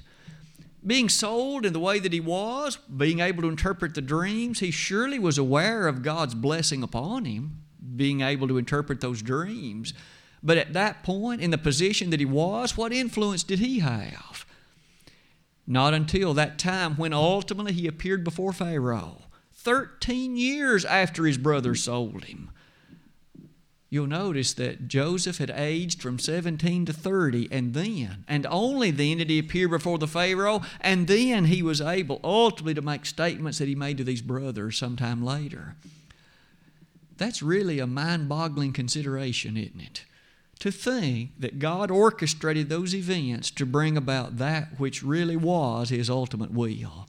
being 0.86 1.10
sold 1.10 1.66
in 1.66 1.72
the 1.74 1.80
way 1.80 1.98
that 1.98 2.14
he 2.14 2.20
was, 2.20 2.76
being 2.76 3.20
able 3.20 3.42
to 3.42 3.50
interpret 3.50 3.94
the 3.94 4.00
dreams, 4.00 4.60
he 4.60 4.70
surely 4.70 5.18
was 5.18 5.36
aware 5.36 5.86
of 5.86 6.02
God's 6.02 6.34
blessing 6.34 6.82
upon 6.82 7.26
him, 7.26 7.58
being 7.96 8.22
able 8.22 8.48
to 8.48 8.56
interpret 8.56 9.02
those 9.02 9.20
dreams. 9.20 9.92
But 10.42 10.56
at 10.56 10.72
that 10.72 11.02
point, 11.02 11.42
in 11.42 11.50
the 11.50 11.58
position 11.58 12.08
that 12.08 12.20
he 12.20 12.24
was, 12.24 12.76
what 12.76 12.92
influence 12.92 13.42
did 13.42 13.58
he 13.58 13.80
have? 13.80 14.46
Not 15.66 15.92
until 15.92 16.32
that 16.32 16.58
time 16.58 16.96
when 16.96 17.12
ultimately 17.12 17.74
he 17.74 17.86
appeared 17.86 18.24
before 18.24 18.54
Pharaoh, 18.54 19.24
13 19.52 20.36
years 20.36 20.86
after 20.86 21.26
his 21.26 21.36
brothers 21.36 21.82
sold 21.82 22.24
him 22.24 22.50
you'll 23.90 24.06
notice 24.06 24.54
that 24.54 24.86
Joseph 24.86 25.38
had 25.38 25.50
aged 25.50 26.00
from 26.00 26.18
17 26.18 26.86
to 26.86 26.92
30, 26.92 27.48
and 27.50 27.74
then, 27.74 28.24
and 28.28 28.46
only 28.46 28.92
then, 28.92 29.18
did 29.18 29.28
he 29.28 29.40
appear 29.40 29.68
before 29.68 29.98
the 29.98 30.06
Pharaoh, 30.06 30.62
and 30.80 31.08
then 31.08 31.46
he 31.46 31.62
was 31.62 31.80
able 31.80 32.20
ultimately 32.22 32.74
to 32.74 32.82
make 32.82 33.04
statements 33.04 33.58
that 33.58 33.68
he 33.68 33.74
made 33.74 33.98
to 33.98 34.04
these 34.04 34.22
brothers 34.22 34.78
sometime 34.78 35.24
later. 35.24 35.74
That's 37.18 37.42
really 37.42 37.80
a 37.80 37.86
mind 37.86 38.28
boggling 38.28 38.72
consideration, 38.72 39.56
isn't 39.56 39.80
it? 39.80 40.04
To 40.60 40.70
think 40.70 41.32
that 41.38 41.58
God 41.58 41.90
orchestrated 41.90 42.68
those 42.68 42.94
events 42.94 43.50
to 43.52 43.66
bring 43.66 43.96
about 43.96 44.38
that 44.38 44.78
which 44.78 45.02
really 45.02 45.36
was 45.36 45.88
his 45.88 46.08
ultimate 46.08 46.52
will. 46.52 47.08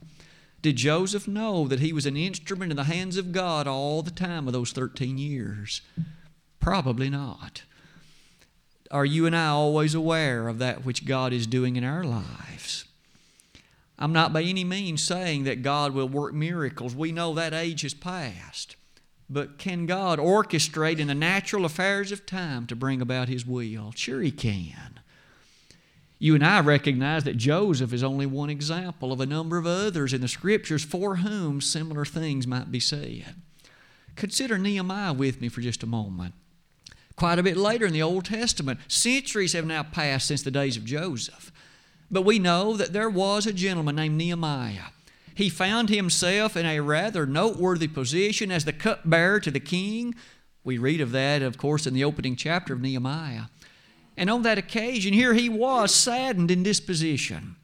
Did 0.62 0.76
Joseph 0.76 1.28
know 1.28 1.66
that 1.68 1.80
he 1.80 1.92
was 1.92 2.06
an 2.06 2.16
instrument 2.16 2.72
in 2.72 2.76
the 2.76 2.84
hands 2.84 3.16
of 3.16 3.32
God 3.32 3.66
all 3.66 4.02
the 4.02 4.10
time 4.10 4.46
of 4.46 4.52
those 4.52 4.72
13 4.72 5.18
years? 5.18 5.82
Probably 6.62 7.10
not. 7.10 7.64
Are 8.92 9.04
you 9.04 9.26
and 9.26 9.34
I 9.34 9.48
always 9.48 9.96
aware 9.96 10.46
of 10.46 10.60
that 10.60 10.84
which 10.84 11.04
God 11.04 11.32
is 11.32 11.48
doing 11.48 11.74
in 11.74 11.82
our 11.82 12.04
lives? 12.04 12.84
I'm 13.98 14.12
not 14.12 14.32
by 14.32 14.42
any 14.42 14.62
means 14.62 15.02
saying 15.02 15.42
that 15.44 15.62
God 15.62 15.92
will 15.92 16.08
work 16.08 16.34
miracles. 16.34 16.94
We 16.94 17.10
know 17.10 17.34
that 17.34 17.52
age 17.52 17.82
has 17.82 17.94
passed. 17.94 18.76
But 19.28 19.58
can 19.58 19.86
God 19.86 20.20
orchestrate 20.20 21.00
in 21.00 21.08
the 21.08 21.16
natural 21.16 21.64
affairs 21.64 22.12
of 22.12 22.26
time 22.26 22.68
to 22.68 22.76
bring 22.76 23.02
about 23.02 23.28
His 23.28 23.44
will? 23.44 23.92
Sure, 23.96 24.20
He 24.20 24.30
can. 24.30 25.00
You 26.20 26.36
and 26.36 26.46
I 26.46 26.60
recognize 26.60 27.24
that 27.24 27.36
Joseph 27.36 27.92
is 27.92 28.04
only 28.04 28.26
one 28.26 28.50
example 28.50 29.12
of 29.12 29.20
a 29.20 29.26
number 29.26 29.58
of 29.58 29.66
others 29.66 30.12
in 30.12 30.20
the 30.20 30.28
Scriptures 30.28 30.84
for 30.84 31.16
whom 31.16 31.60
similar 31.60 32.04
things 32.04 32.46
might 32.46 32.70
be 32.70 32.78
said. 32.78 33.34
Consider 34.14 34.58
Nehemiah 34.58 35.12
with 35.12 35.40
me 35.40 35.48
for 35.48 35.60
just 35.60 35.82
a 35.82 35.86
moment 35.86 36.34
quite 37.16 37.38
a 37.38 37.42
bit 37.42 37.56
later 37.56 37.86
in 37.86 37.92
the 37.92 38.02
Old 38.02 38.24
Testament. 38.24 38.80
Centuries 38.88 39.52
have 39.52 39.66
now 39.66 39.82
passed 39.82 40.28
since 40.28 40.42
the 40.42 40.50
days 40.50 40.76
of 40.76 40.84
Joseph. 40.84 41.52
But 42.10 42.22
we 42.22 42.38
know 42.38 42.76
that 42.76 42.92
there 42.92 43.10
was 43.10 43.46
a 43.46 43.52
gentleman 43.52 43.96
named 43.96 44.16
Nehemiah. 44.16 44.90
He 45.34 45.48
found 45.48 45.88
himself 45.88 46.56
in 46.56 46.66
a 46.66 46.80
rather 46.80 47.26
noteworthy 47.26 47.88
position 47.88 48.50
as 48.50 48.64
the 48.64 48.72
cupbearer 48.72 49.40
to 49.40 49.50
the 49.50 49.60
king. 49.60 50.14
We 50.62 50.78
read 50.78 51.00
of 51.00 51.12
that, 51.12 51.42
of 51.42 51.56
course, 51.56 51.86
in 51.86 51.94
the 51.94 52.04
opening 52.04 52.36
chapter 52.36 52.74
of 52.74 52.80
Nehemiah. 52.80 53.44
And 54.16 54.28
on 54.28 54.42
that 54.42 54.58
occasion, 54.58 55.14
here 55.14 55.32
he 55.32 55.48
was, 55.48 55.94
saddened 55.94 56.50
in 56.50 56.62
disposition. 56.62 57.56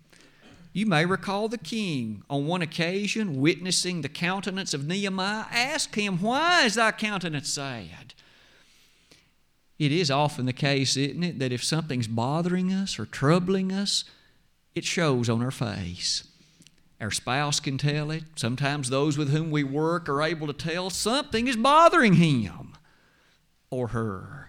You 0.72 0.87
may 0.87 1.04
recall 1.04 1.48
the 1.48 1.58
king, 1.58 2.22
on 2.30 2.46
one 2.46 2.62
occasion, 2.62 3.40
witnessing 3.40 4.00
the 4.00 4.08
countenance 4.08 4.72
of 4.72 4.87
Nehemiah, 4.87 5.46
asked 5.50 5.94
him, 5.94 6.18
Why 6.22 6.64
is 6.64 6.76
thy 6.76 6.92
countenance 6.92 7.48
sad? 7.48 8.08
It 9.79 9.93
is 9.93 10.11
often 10.11 10.47
the 10.47 10.53
case, 10.53 10.97
isn't 10.97 11.23
it, 11.23 11.38
that 11.38 11.53
if 11.53 11.62
something's 11.62 12.09
bothering 12.09 12.73
us 12.73 12.99
or 12.99 13.07
troubling 13.07 13.73
us, 13.73 14.05
it 14.75 14.85
shows 14.85 15.29
on 15.29 15.43
our 15.43 15.53
face. 15.53 16.25
Our 17.01 17.12
spouse 17.12 17.61
can 17.61 17.79
tell 17.79 18.11
it. 18.11 18.25
Sometimes 18.35 18.91
those 18.91 19.17
with 19.17 19.31
whom 19.31 19.51
we 19.51 19.62
work 19.62 20.09
are 20.09 20.23
able 20.23 20.49
to 20.49 20.53
tell 20.53 20.91
something 20.91 21.47
is 21.47 21.57
bothering 21.57 22.14
him 22.14 22.73
or 23.71 23.88
her. 23.88 24.49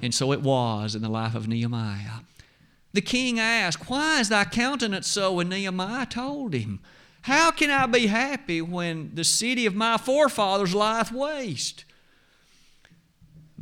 And 0.00 0.14
so 0.14 0.32
it 0.32 0.40
was 0.40 0.94
in 0.94 1.02
the 1.02 1.10
life 1.10 1.34
of 1.34 1.48
Nehemiah. 1.48 2.20
The 2.94 3.02
king 3.02 3.38
asked, 3.38 3.90
Why 3.90 4.20
is 4.20 4.30
thy 4.30 4.44
countenance 4.44 5.06
so? 5.06 5.38
And 5.38 5.50
Nehemiah 5.50 6.06
told 6.06 6.54
him, 6.54 6.80
How 7.22 7.50
can 7.50 7.70
I 7.70 7.86
be 7.86 8.06
happy 8.06 8.62
when 8.62 9.10
the 9.14 9.24
city 9.24 9.66
of 9.66 9.74
my 9.74 9.98
forefathers 9.98 10.74
lieth 10.74 11.12
waste? 11.12 11.84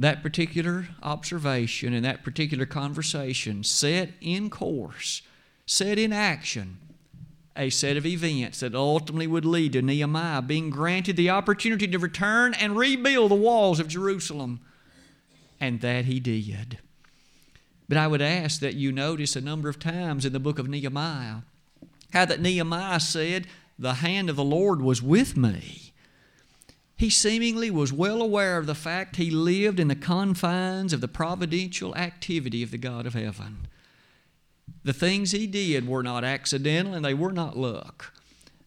That 0.01 0.23
particular 0.23 0.89
observation 1.03 1.93
and 1.93 2.07
that 2.07 2.25
particular 2.25 2.65
conversation 2.65 3.63
set 3.63 4.11
in 4.23 4.49
course, 4.49 5.21
set 5.67 5.99
in 5.99 6.11
action, 6.11 6.79
a 7.55 7.69
set 7.69 7.99
of 7.99 8.07
events 8.07 8.61
that 8.61 8.75
ultimately 8.75 9.27
would 9.27 9.45
lead 9.45 9.75
to 9.75 9.83
Nehemiah 9.83 10.41
being 10.41 10.71
granted 10.71 11.17
the 11.17 11.29
opportunity 11.29 11.87
to 11.87 11.99
return 11.99 12.55
and 12.55 12.79
rebuild 12.79 13.31
the 13.31 13.35
walls 13.35 13.79
of 13.79 13.89
Jerusalem. 13.89 14.61
And 15.61 15.83
that 15.83 16.07
he 16.07 16.19
did. 16.19 16.79
But 17.87 17.99
I 17.99 18.07
would 18.07 18.23
ask 18.23 18.61
that 18.61 18.77
you 18.77 18.93
notice 18.93 19.37
a 19.37 19.43
number 19.43 19.69
of 19.69 19.79
times 19.79 20.25
in 20.25 20.33
the 20.33 20.41
book 20.41 20.59
of 20.59 20.67
Nehemiah 20.67 21.43
how 22.15 22.25
that 22.25 22.41
Nehemiah 22.41 23.01
said, 23.01 23.47
The 23.79 23.95
hand 23.95 24.31
of 24.31 24.37
the 24.37 24.45
Lord 24.45 24.81
was 24.81 25.03
with 25.03 25.37
me. 25.37 25.90
He 27.01 27.09
seemingly 27.09 27.71
was 27.71 27.95
well 27.95 28.21
aware 28.21 28.59
of 28.59 28.67
the 28.67 28.75
fact 28.75 29.17
he 29.17 29.31
lived 29.31 29.81
in 29.81 29.89
the 29.89 29.95
confines 29.95 30.93
of 30.93 31.01
the 31.01 31.09
providential 31.09 31.97
activity 31.97 32.63
of 32.63 32.73
the 32.73 32.77
God 32.77 33.07
of 33.07 33.15
heaven. 33.15 33.69
The 34.85 34.93
things 34.93 35.31
he 35.31 35.47
did 35.47 35.89
were 35.89 36.03
not 36.03 36.25
accidental 36.25 36.93
and 36.93 37.03
they 37.03 37.15
were 37.15 37.33
not 37.33 37.57
luck. 37.57 38.13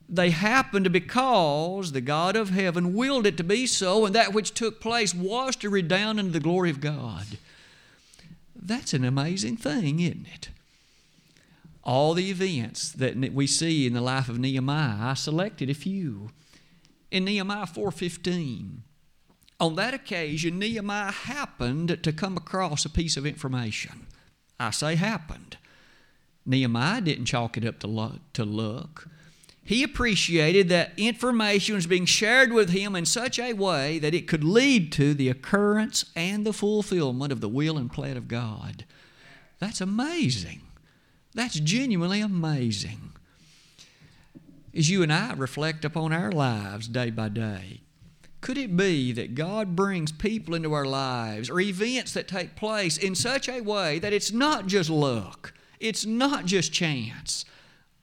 They 0.10 0.32
happened 0.32 0.92
because 0.92 1.92
the 1.92 2.02
God 2.02 2.36
of 2.36 2.50
heaven 2.50 2.96
willed 2.96 3.28
it 3.28 3.38
to 3.38 3.44
be 3.44 3.68
so, 3.68 4.04
and 4.04 4.16
that 4.16 4.34
which 4.34 4.56
took 4.56 4.82
place 4.82 5.14
was 5.14 5.56
to 5.58 5.70
redound 5.70 6.20
into 6.20 6.32
the 6.32 6.40
glory 6.40 6.72
of 6.72 6.82
God. 6.82 7.38
That's 8.56 8.96
an 8.96 9.06
amazing 9.06 9.58
thing, 9.58 10.00
isn't 10.00 10.26
it? 10.34 10.50
All 11.84 12.16
the 12.16 12.32
events 12.32 12.94
that 12.94 13.16
we 13.16 13.46
see 13.46 13.86
in 13.86 13.94
the 13.94 14.02
life 14.02 14.28
of 14.28 14.40
Nehemiah, 14.40 15.12
I 15.12 15.14
selected 15.14 15.70
a 15.70 15.76
few. 15.76 16.32
In 17.14 17.26
Nehemiah 17.26 17.68
4:15, 17.68 18.82
on 19.60 19.76
that 19.76 19.94
occasion 19.94 20.58
Nehemiah 20.58 21.12
happened 21.12 22.00
to 22.02 22.12
come 22.12 22.36
across 22.36 22.86
a 22.86 22.90
piece 22.90 23.18
of 23.18 23.26
information. 23.28 24.08
I 24.60 24.72
say 24.72 24.96
happened. 24.96 25.58
Nehemiah 26.44 27.02
didn't 27.02 27.26
chalk 27.26 27.56
it 27.56 27.66
up 27.66 27.78
to 27.82 27.88
luck, 27.88 28.20
to 28.34 28.44
luck. 28.44 29.08
He 29.64 29.84
appreciated 29.84 30.70
that 30.70 30.94
information 30.98 31.76
was 31.76 31.86
being 31.86 32.08
shared 32.08 32.52
with 32.52 32.72
him 32.72 32.96
in 32.96 33.06
such 33.06 33.38
a 33.38 33.54
way 33.54 34.00
that 34.00 34.16
it 34.16 34.28
could 34.28 34.44
lead 34.44 34.92
to 34.94 35.14
the 35.14 35.30
occurrence 35.30 36.06
and 36.16 36.44
the 36.44 36.52
fulfillment 36.52 37.32
of 37.32 37.42
the 37.42 37.48
will 37.48 37.78
and 37.78 37.92
plan 37.92 38.18
of 38.18 38.28
God. 38.28 38.86
That's 39.60 39.82
amazing. 39.82 40.62
That's 41.36 41.60
genuinely 41.60 42.22
amazing. 42.22 43.14
As 44.76 44.90
you 44.90 45.04
and 45.04 45.14
I 45.14 45.34
reflect 45.34 45.86
upon 45.86 46.12
our 46.12 46.32
lives 46.32 46.88
day 46.88 47.12
by 47.12 47.30
day, 47.30 47.82
could 48.42 48.58
it 48.58 48.76
be 48.76 49.12
that 49.12 49.36
God 49.36 49.76
brings 49.76 50.12
people 50.12 50.56
into 50.56 50.74
our 50.74 50.86
lives 50.86 51.50
or 51.50 51.60
events 51.60 52.14
that 52.14 52.28
take 52.28 52.56
place 52.56 52.98
in 52.98 53.14
such 53.14 53.48
a 53.48 53.62
way 53.62 54.00
that 54.00 54.14
it's 54.14 54.32
not 54.32 54.66
just 54.66 54.90
luck, 54.90 55.54
it's 55.80 56.06
not 56.06 56.46
just 56.46 56.74
chance, 56.74 57.46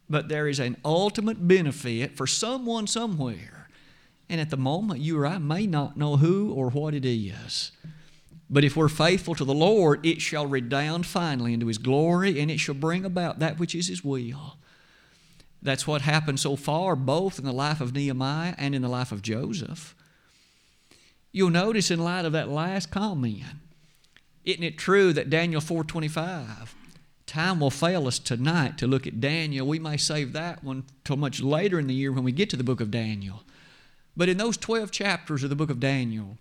but 0.08 0.28
there 0.28 0.46
is 0.46 0.60
an 0.60 0.76
ultimate 0.84 1.46
benefit 1.46 2.16
for 2.16 2.26
someone 2.26 2.86
somewhere. 2.86 3.68
And 4.28 4.40
at 4.40 4.50
the 4.50 4.56
moment, 4.56 5.00
you 5.00 5.18
or 5.18 5.26
I 5.26 5.38
may 5.38 5.66
not 5.66 5.96
know 5.96 6.18
who 6.18 6.52
or 6.52 6.70
what 6.70 6.94
it 6.94 7.04
is. 7.04 7.72
But 8.48 8.64
if 8.64 8.76
we're 8.76 8.88
faithful 8.88 9.34
to 9.34 9.44
the 9.44 9.52
Lord, 9.52 10.06
it 10.06 10.20
shall 10.20 10.46
redound 10.46 11.04
finally 11.04 11.52
into 11.52 11.66
His 11.66 11.78
glory 11.78 12.40
and 12.40 12.48
it 12.48 12.58
shall 12.58 12.74
bring 12.76 13.04
about 13.04 13.40
that 13.40 13.58
which 13.58 13.74
is 13.74 13.88
His 13.88 14.04
will. 14.04 14.56
That's 15.62 15.86
what 15.86 16.02
happened 16.02 16.40
so 16.40 16.56
far, 16.56 16.96
both 16.96 17.38
in 17.38 17.44
the 17.44 17.52
life 17.52 17.80
of 17.80 17.94
Nehemiah 17.94 18.54
and 18.56 18.74
in 18.74 18.82
the 18.82 18.88
life 18.88 19.12
of 19.12 19.22
Joseph. 19.22 19.94
You'll 21.32 21.50
notice 21.50 21.90
in 21.90 22.00
light 22.00 22.24
of 22.24 22.32
that 22.32 22.48
last 22.48 22.90
comment, 22.90 23.42
isn't 24.44 24.62
it 24.62 24.78
true 24.78 25.12
that 25.12 25.30
Daniel 25.30 25.60
425 25.60 26.74
Time 27.30 27.60
will 27.60 27.70
fail 27.70 28.08
us 28.08 28.18
tonight 28.18 28.76
to 28.78 28.88
look 28.88 29.06
at 29.06 29.20
Daniel. 29.20 29.64
We 29.64 29.78
may 29.78 29.96
save 29.96 30.32
that 30.32 30.64
one 30.64 30.82
till 31.04 31.16
much 31.16 31.40
later 31.40 31.78
in 31.78 31.86
the 31.86 31.94
year 31.94 32.10
when 32.10 32.24
we 32.24 32.32
get 32.32 32.50
to 32.50 32.56
the 32.56 32.64
book 32.64 32.80
of 32.80 32.90
Daniel. 32.90 33.44
But 34.16 34.28
in 34.28 34.36
those 34.36 34.56
12 34.56 34.90
chapters 34.90 35.44
of 35.44 35.48
the 35.48 35.54
book 35.54 35.70
of 35.70 35.78
Daniel, 35.78 36.38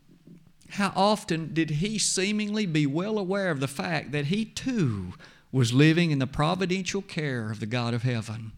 how 0.72 0.92
often 0.96 1.54
did 1.54 1.70
he 1.70 2.00
seemingly 2.00 2.66
be 2.66 2.88
well 2.88 3.20
aware 3.20 3.52
of 3.52 3.60
the 3.60 3.68
fact 3.68 4.12
that 4.14 4.26
he 4.26 4.46
too 4.46 5.14
was 5.52 5.74
living 5.74 6.10
in 6.10 6.18
the 6.18 6.26
providential 6.26 7.04
care 7.04 7.52
of 7.52 7.60
the 7.60 7.68
God 7.68 7.94
of 7.94 8.02
heaven? 8.02 8.54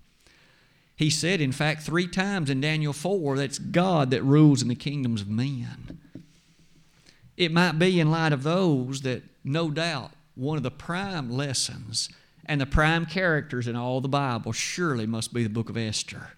He 1.01 1.09
said, 1.09 1.41
in 1.41 1.51
fact, 1.51 1.81
three 1.81 2.05
times 2.05 2.51
in 2.51 2.61
Daniel 2.61 2.93
4, 2.93 3.35
that's 3.35 3.57
God 3.57 4.11
that 4.11 4.21
rules 4.21 4.61
in 4.61 4.67
the 4.67 4.75
kingdoms 4.75 5.21
of 5.21 5.27
men. 5.27 5.97
It 7.35 7.51
might 7.51 7.79
be 7.79 7.99
in 7.99 8.11
light 8.11 8.33
of 8.33 8.43
those 8.43 9.01
that, 9.01 9.23
no 9.43 9.71
doubt, 9.71 10.11
one 10.35 10.57
of 10.57 10.63
the 10.63 10.69
prime 10.69 11.31
lessons 11.31 12.07
and 12.45 12.61
the 12.61 12.67
prime 12.67 13.07
characters 13.07 13.67
in 13.67 13.75
all 13.75 13.99
the 13.99 14.07
Bible 14.07 14.51
surely 14.51 15.07
must 15.07 15.33
be 15.33 15.41
the 15.41 15.49
book 15.49 15.71
of 15.71 15.75
Esther. 15.75 16.33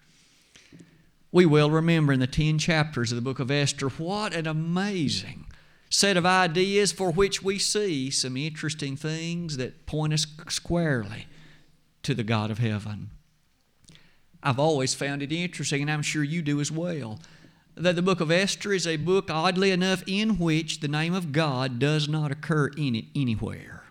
We 1.30 1.44
will 1.44 1.70
remember 1.70 2.14
in 2.14 2.20
the 2.20 2.26
10 2.26 2.58
chapters 2.58 3.12
of 3.12 3.16
the 3.16 3.22
book 3.22 3.40
of 3.40 3.50
Esther 3.50 3.90
what 3.90 4.34
an 4.34 4.46
amazing 4.46 5.44
set 5.90 6.16
of 6.16 6.24
ideas 6.24 6.90
for 6.90 7.10
which 7.10 7.42
we 7.42 7.58
see 7.58 8.08
some 8.08 8.38
interesting 8.38 8.96
things 8.96 9.58
that 9.58 9.84
point 9.84 10.14
us 10.14 10.26
squarely 10.48 11.26
to 12.02 12.14
the 12.14 12.24
God 12.24 12.50
of 12.50 12.60
heaven. 12.60 13.10
I've 14.44 14.60
always 14.60 14.94
found 14.94 15.22
it 15.22 15.32
interesting, 15.32 15.82
and 15.82 15.90
I'm 15.90 16.02
sure 16.02 16.22
you 16.22 16.42
do 16.42 16.60
as 16.60 16.70
well, 16.70 17.18
that 17.74 17.96
the 17.96 18.02
book 18.02 18.20
of 18.20 18.30
Esther 18.30 18.72
is 18.72 18.86
a 18.86 18.96
book, 18.96 19.30
oddly 19.30 19.72
enough, 19.72 20.04
in 20.06 20.38
which 20.38 20.78
the 20.78 20.88
name 20.88 21.14
of 21.14 21.32
God 21.32 21.80
does 21.80 22.08
not 22.08 22.30
occur 22.30 22.68
in 22.76 22.94
it 22.94 23.06
anywhere. 23.16 23.82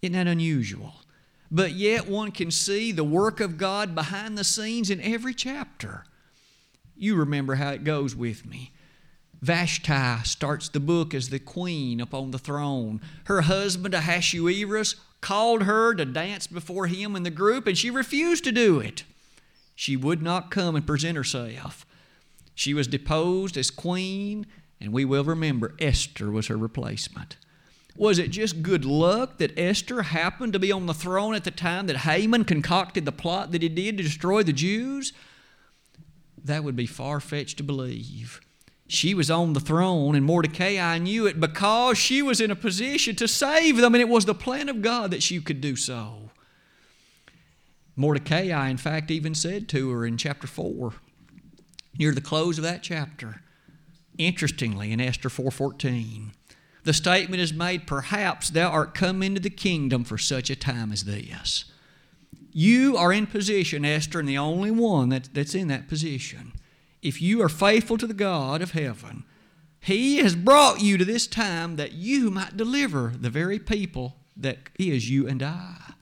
Isn't 0.00 0.14
that 0.14 0.26
unusual? 0.26 0.94
but 1.50 1.72
yet 1.72 2.08
one 2.08 2.32
can 2.32 2.50
see 2.50 2.92
the 2.92 3.04
work 3.04 3.40
of 3.40 3.58
God 3.58 3.94
behind 3.94 4.36
the 4.36 4.44
scenes 4.44 4.90
in 4.90 5.00
every 5.00 5.34
chapter. 5.34 6.04
You 6.96 7.14
remember 7.14 7.56
how 7.56 7.70
it 7.70 7.84
goes 7.84 8.16
with 8.16 8.46
me. 8.46 8.72
Vashti 9.42 10.24
starts 10.24 10.68
the 10.68 10.80
book 10.80 11.14
as 11.14 11.28
the 11.28 11.38
queen 11.38 12.00
upon 12.00 12.30
the 12.30 12.38
throne. 12.38 13.00
Her 13.24 13.42
husband, 13.42 13.94
Ahasuerus, 13.94 14.96
called 15.20 15.64
her 15.64 15.94
to 15.94 16.04
dance 16.04 16.46
before 16.46 16.86
him 16.86 17.14
in 17.14 17.22
the 17.22 17.30
group, 17.30 17.66
and 17.66 17.76
she 17.76 17.90
refused 17.90 18.44
to 18.44 18.52
do 18.52 18.80
it. 18.80 19.04
She 19.76 19.96
would 19.96 20.22
not 20.22 20.50
come 20.50 20.74
and 20.74 20.86
present 20.86 21.16
herself. 21.16 21.86
She 22.54 22.74
was 22.74 22.88
deposed 22.88 23.56
as 23.56 23.70
queen, 23.70 24.46
and 24.80 24.92
we 24.92 25.04
will 25.04 25.22
remember 25.22 25.74
Esther 25.78 26.30
was 26.30 26.46
her 26.46 26.56
replacement. 26.56 27.36
Was 27.94 28.18
it 28.18 28.30
just 28.30 28.62
good 28.62 28.84
luck 28.84 29.38
that 29.38 29.58
Esther 29.58 30.02
happened 30.02 30.54
to 30.54 30.58
be 30.58 30.72
on 30.72 30.86
the 30.86 30.94
throne 30.94 31.34
at 31.34 31.44
the 31.44 31.50
time 31.50 31.86
that 31.86 31.98
Haman 31.98 32.44
concocted 32.44 33.04
the 33.04 33.12
plot 33.12 33.52
that 33.52 33.62
he 33.62 33.68
did 33.68 33.98
to 33.98 34.02
destroy 34.02 34.42
the 34.42 34.52
Jews? 34.52 35.12
That 36.42 36.64
would 36.64 36.76
be 36.76 36.86
far 36.86 37.20
fetched 37.20 37.58
to 37.58 37.62
believe. 37.62 38.40
She 38.88 39.14
was 39.14 39.30
on 39.30 39.52
the 39.52 39.60
throne, 39.60 40.14
and 40.14 40.24
Mordecai 40.24 40.98
knew 40.98 41.26
it 41.26 41.40
because 41.40 41.98
she 41.98 42.22
was 42.22 42.40
in 42.40 42.50
a 42.50 42.56
position 42.56 43.16
to 43.16 43.26
save 43.26 43.78
them, 43.78 43.94
and 43.94 44.00
it 44.00 44.08
was 44.08 44.24
the 44.24 44.34
plan 44.34 44.68
of 44.68 44.80
God 44.80 45.10
that 45.10 45.22
she 45.22 45.40
could 45.40 45.60
do 45.60 45.74
so. 45.74 46.25
Mordecai, 47.96 48.68
in 48.68 48.76
fact, 48.76 49.10
even 49.10 49.34
said 49.34 49.68
to 49.70 49.90
her 49.90 50.04
in 50.04 50.18
chapter 50.18 50.46
4, 50.46 50.92
near 51.98 52.12
the 52.12 52.20
close 52.20 52.58
of 52.58 52.64
that 52.64 52.82
chapter, 52.82 53.40
interestingly, 54.18 54.92
in 54.92 55.00
Esther 55.00 55.30
4.14, 55.30 56.32
the 56.84 56.92
statement 56.92 57.42
is 57.42 57.52
made, 57.52 57.86
Perhaps 57.86 58.50
thou 58.50 58.70
art 58.70 58.94
come 58.94 59.22
into 59.22 59.40
the 59.40 59.50
kingdom 59.50 60.04
for 60.04 60.18
such 60.18 60.50
a 60.50 60.56
time 60.56 60.92
as 60.92 61.04
this. 61.04 61.64
You 62.52 62.96
are 62.96 63.12
in 63.12 63.26
position, 63.26 63.84
Esther, 63.84 64.20
and 64.20 64.28
the 64.28 64.38
only 64.38 64.70
one 64.70 65.08
that, 65.08 65.30
that's 65.34 65.54
in 65.54 65.68
that 65.68 65.88
position. 65.88 66.52
If 67.02 67.20
you 67.20 67.42
are 67.42 67.48
faithful 67.48 67.98
to 67.98 68.06
the 68.06 68.14
God 68.14 68.62
of 68.62 68.70
heaven, 68.70 69.24
He 69.80 70.18
has 70.18 70.36
brought 70.36 70.80
you 70.80 70.96
to 70.96 71.04
this 71.04 71.26
time 71.26 71.76
that 71.76 71.92
you 71.92 72.30
might 72.30 72.56
deliver 72.56 73.12
the 73.18 73.30
very 73.30 73.58
people 73.58 74.16
that 74.36 74.58
is 74.78 75.10
you 75.10 75.26
and 75.26 75.42
I. 75.42 75.94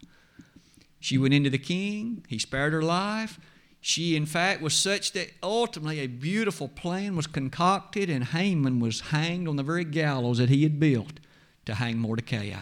She 1.05 1.19
went 1.19 1.35
into 1.35 1.51
the 1.51 1.59
king, 1.59 2.25
he 2.29 2.38
spared 2.38 2.73
her 2.73 2.81
life. 2.81 3.38
She, 3.83 4.17
in 4.17 4.25
fact, 4.25 4.62
was 4.62 4.73
such 4.73 5.12
that 5.12 5.33
ultimately 5.43 6.01
a 6.01 6.07
beautiful 6.07 6.67
plan 6.67 7.14
was 7.14 7.27
concocted, 7.27 8.09
and 8.09 8.25
Haman 8.25 8.81
was 8.81 9.01
hanged 9.01 9.47
on 9.47 9.57
the 9.57 9.62
very 9.62 9.85
gallows 9.85 10.38
that 10.38 10.49
he 10.49 10.62
had 10.62 10.81
built 10.81 11.21
to 11.67 11.75
hang 11.75 11.99
Mordecai. 11.99 12.55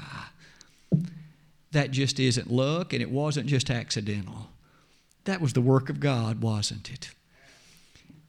That 1.71 1.93
just 1.93 2.19
isn't 2.19 2.51
luck, 2.51 2.93
and 2.93 3.01
it 3.01 3.13
wasn't 3.13 3.47
just 3.47 3.71
accidental. 3.71 4.49
That 5.23 5.41
was 5.41 5.53
the 5.53 5.61
work 5.61 5.89
of 5.89 6.01
God, 6.01 6.43
wasn't 6.43 6.91
it? 6.91 7.11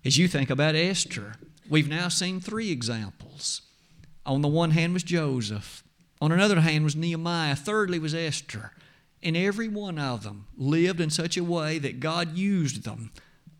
As 0.05 0.19
you 0.19 0.27
think 0.27 0.51
about 0.51 0.75
Esther, 0.75 1.37
we've 1.67 1.89
now 1.89 2.07
seen 2.07 2.39
three 2.39 2.69
examples. 2.69 3.61
On 4.27 4.43
the 4.43 4.47
one 4.47 4.71
hand 4.71 4.93
was 4.93 5.01
Joseph, 5.01 5.83
on 6.21 6.31
another 6.31 6.61
hand 6.61 6.83
was 6.83 6.95
Nehemiah, 6.95 7.55
thirdly 7.55 7.97
was 7.97 8.13
Esther. 8.13 8.73
And 9.23 9.37
every 9.37 9.69
one 9.69 9.97
of 9.97 10.23
them 10.23 10.47
lived 10.57 10.99
in 10.99 11.09
such 11.09 11.37
a 11.37 11.43
way 11.43 11.79
that 11.79 12.01
God 12.01 12.35
used 12.35 12.83
them 12.83 13.11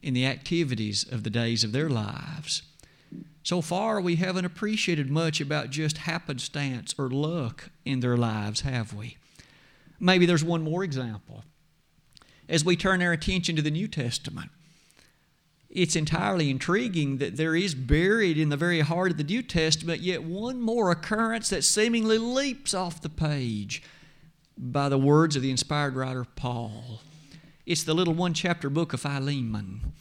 in 0.01 0.13
the 0.13 0.25
activities 0.25 1.05
of 1.09 1.23
the 1.23 1.29
days 1.29 1.63
of 1.63 1.71
their 1.71 1.89
lives. 1.89 2.63
So 3.43 3.61
far, 3.61 4.01
we 4.01 4.17
haven't 4.17 4.45
appreciated 4.45 5.09
much 5.09 5.39
about 5.39 5.69
just 5.69 5.99
happenstance 5.99 6.93
or 6.97 7.09
luck 7.09 7.69
in 7.85 8.01
their 8.01 8.17
lives, 8.17 8.61
have 8.61 8.93
we? 8.93 9.17
Maybe 9.99 10.25
there's 10.25 10.43
one 10.43 10.63
more 10.63 10.83
example. 10.83 11.45
As 12.49 12.65
we 12.65 12.75
turn 12.75 13.01
our 13.01 13.13
attention 13.13 13.55
to 13.55 13.61
the 13.61 13.71
New 13.71 13.87
Testament, 13.87 14.51
it's 15.69 15.95
entirely 15.95 16.49
intriguing 16.49 17.17
that 17.17 17.37
there 17.37 17.55
is 17.55 17.73
buried 17.73 18.37
in 18.37 18.49
the 18.49 18.57
very 18.57 18.81
heart 18.81 19.11
of 19.11 19.17
the 19.17 19.23
New 19.23 19.41
Testament 19.41 20.01
yet 20.01 20.23
one 20.23 20.59
more 20.59 20.91
occurrence 20.91 21.49
that 21.49 21.63
seemingly 21.63 22.17
leaps 22.17 22.73
off 22.73 23.01
the 23.01 23.09
page 23.09 23.81
by 24.57 24.89
the 24.89 24.97
words 24.97 25.35
of 25.35 25.41
the 25.41 25.51
inspired 25.51 25.95
writer 25.95 26.25
Paul. 26.35 27.01
It's 27.65 27.83
the 27.83 27.93
little 27.93 28.13
one 28.13 28.33
chapter 28.33 28.69
book 28.69 28.93
of 28.93 29.01
Philemon. 29.01 29.93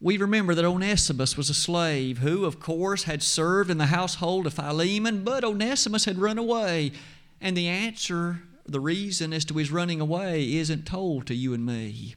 We 0.00 0.16
remember 0.18 0.54
that 0.54 0.64
Onesimus 0.64 1.36
was 1.36 1.50
a 1.50 1.54
slave 1.54 2.18
who, 2.18 2.44
of 2.44 2.60
course, 2.60 3.04
had 3.04 3.22
served 3.22 3.70
in 3.70 3.78
the 3.78 3.86
household 3.86 4.46
of 4.46 4.54
Philemon, 4.54 5.24
but 5.24 5.44
Onesimus 5.44 6.04
had 6.04 6.18
run 6.18 6.38
away. 6.38 6.92
And 7.40 7.56
the 7.56 7.68
answer 7.68 8.42
the 8.66 8.80
reason 8.80 9.32
as 9.32 9.44
to 9.46 9.54
his 9.54 9.70
running 9.70 10.00
away 10.00 10.54
isn't 10.54 10.86
told 10.86 11.26
to 11.26 11.34
you 11.34 11.54
and 11.54 11.64
me. 11.64 12.14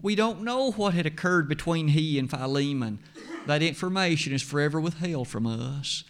We 0.00 0.14
don't 0.14 0.42
know 0.42 0.72
what 0.72 0.94
had 0.94 1.06
occurred 1.06 1.48
between 1.48 1.88
he 1.88 2.18
and 2.18 2.28
Philemon. 2.28 2.98
That 3.46 3.62
information 3.62 4.32
is 4.32 4.42
forever 4.42 4.80
withheld 4.80 5.28
from 5.28 5.46
us. 5.46 6.04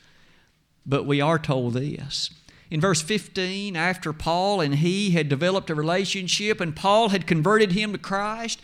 But 0.86 1.06
we 1.06 1.20
are 1.20 1.38
told 1.38 1.74
this. 1.74 2.30
In 2.72 2.80
verse 2.80 3.02
15, 3.02 3.76
after 3.76 4.14
Paul 4.14 4.62
and 4.62 4.76
he 4.76 5.10
had 5.10 5.28
developed 5.28 5.68
a 5.68 5.74
relationship 5.74 6.58
and 6.58 6.74
Paul 6.74 7.10
had 7.10 7.26
converted 7.26 7.72
him 7.72 7.92
to 7.92 7.98
Christ, 7.98 8.62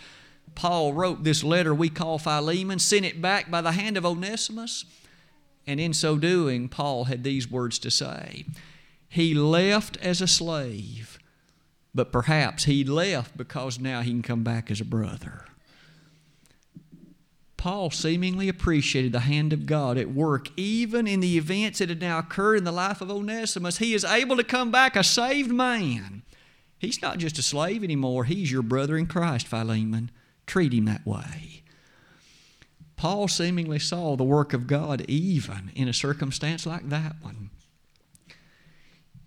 Paul 0.54 0.94
wrote 0.94 1.24
this 1.24 1.44
letter 1.44 1.74
we 1.74 1.90
call 1.90 2.18
Philemon, 2.18 2.78
sent 2.78 3.04
it 3.04 3.20
back 3.20 3.50
by 3.50 3.60
the 3.60 3.72
hand 3.72 3.98
of 3.98 4.06
Onesimus, 4.06 4.86
and 5.66 5.78
in 5.78 5.92
so 5.92 6.16
doing, 6.16 6.70
Paul 6.70 7.04
had 7.04 7.22
these 7.22 7.50
words 7.50 7.78
to 7.80 7.90
say 7.90 8.46
He 9.10 9.34
left 9.34 9.98
as 9.98 10.22
a 10.22 10.26
slave 10.26 11.18
but 11.94 12.12
perhaps 12.12 12.64
he 12.64 12.84
left 12.84 13.36
because 13.36 13.80
now 13.80 14.02
he 14.02 14.10
can 14.10 14.22
come 14.22 14.44
back 14.44 14.70
as 14.70 14.80
a 14.80 14.84
brother. 14.84 15.44
Paul 17.58 17.90
seemingly 17.90 18.48
appreciated 18.48 19.12
the 19.12 19.20
hand 19.20 19.52
of 19.52 19.66
God 19.66 19.98
at 19.98 20.10
work, 20.10 20.48
even 20.56 21.06
in 21.06 21.20
the 21.20 21.36
events 21.36 21.80
that 21.80 21.90
had 21.90 22.00
now 22.00 22.18
occurred 22.18 22.56
in 22.56 22.64
the 22.64 22.72
life 22.72 23.02
of 23.02 23.10
Onesimus. 23.10 23.76
He 23.76 23.92
is 23.92 24.04
able 24.04 24.38
to 24.38 24.44
come 24.44 24.70
back 24.70 24.96
a 24.96 25.04
saved 25.04 25.50
man. 25.50 26.22
He's 26.78 27.02
not 27.02 27.18
just 27.18 27.38
a 27.38 27.42
slave 27.42 27.84
anymore, 27.84 28.24
he's 28.24 28.50
your 28.50 28.62
brother 28.62 28.96
in 28.96 29.06
Christ, 29.06 29.46
Philemon. 29.46 30.10
Treat 30.46 30.72
him 30.72 30.86
that 30.86 31.04
way. 31.04 31.62
Paul 32.96 33.28
seemingly 33.28 33.78
saw 33.78 34.16
the 34.16 34.24
work 34.24 34.54
of 34.54 34.66
God 34.66 35.04
even 35.06 35.70
in 35.74 35.88
a 35.88 35.92
circumstance 35.92 36.64
like 36.64 36.88
that 36.88 37.16
one 37.20 37.50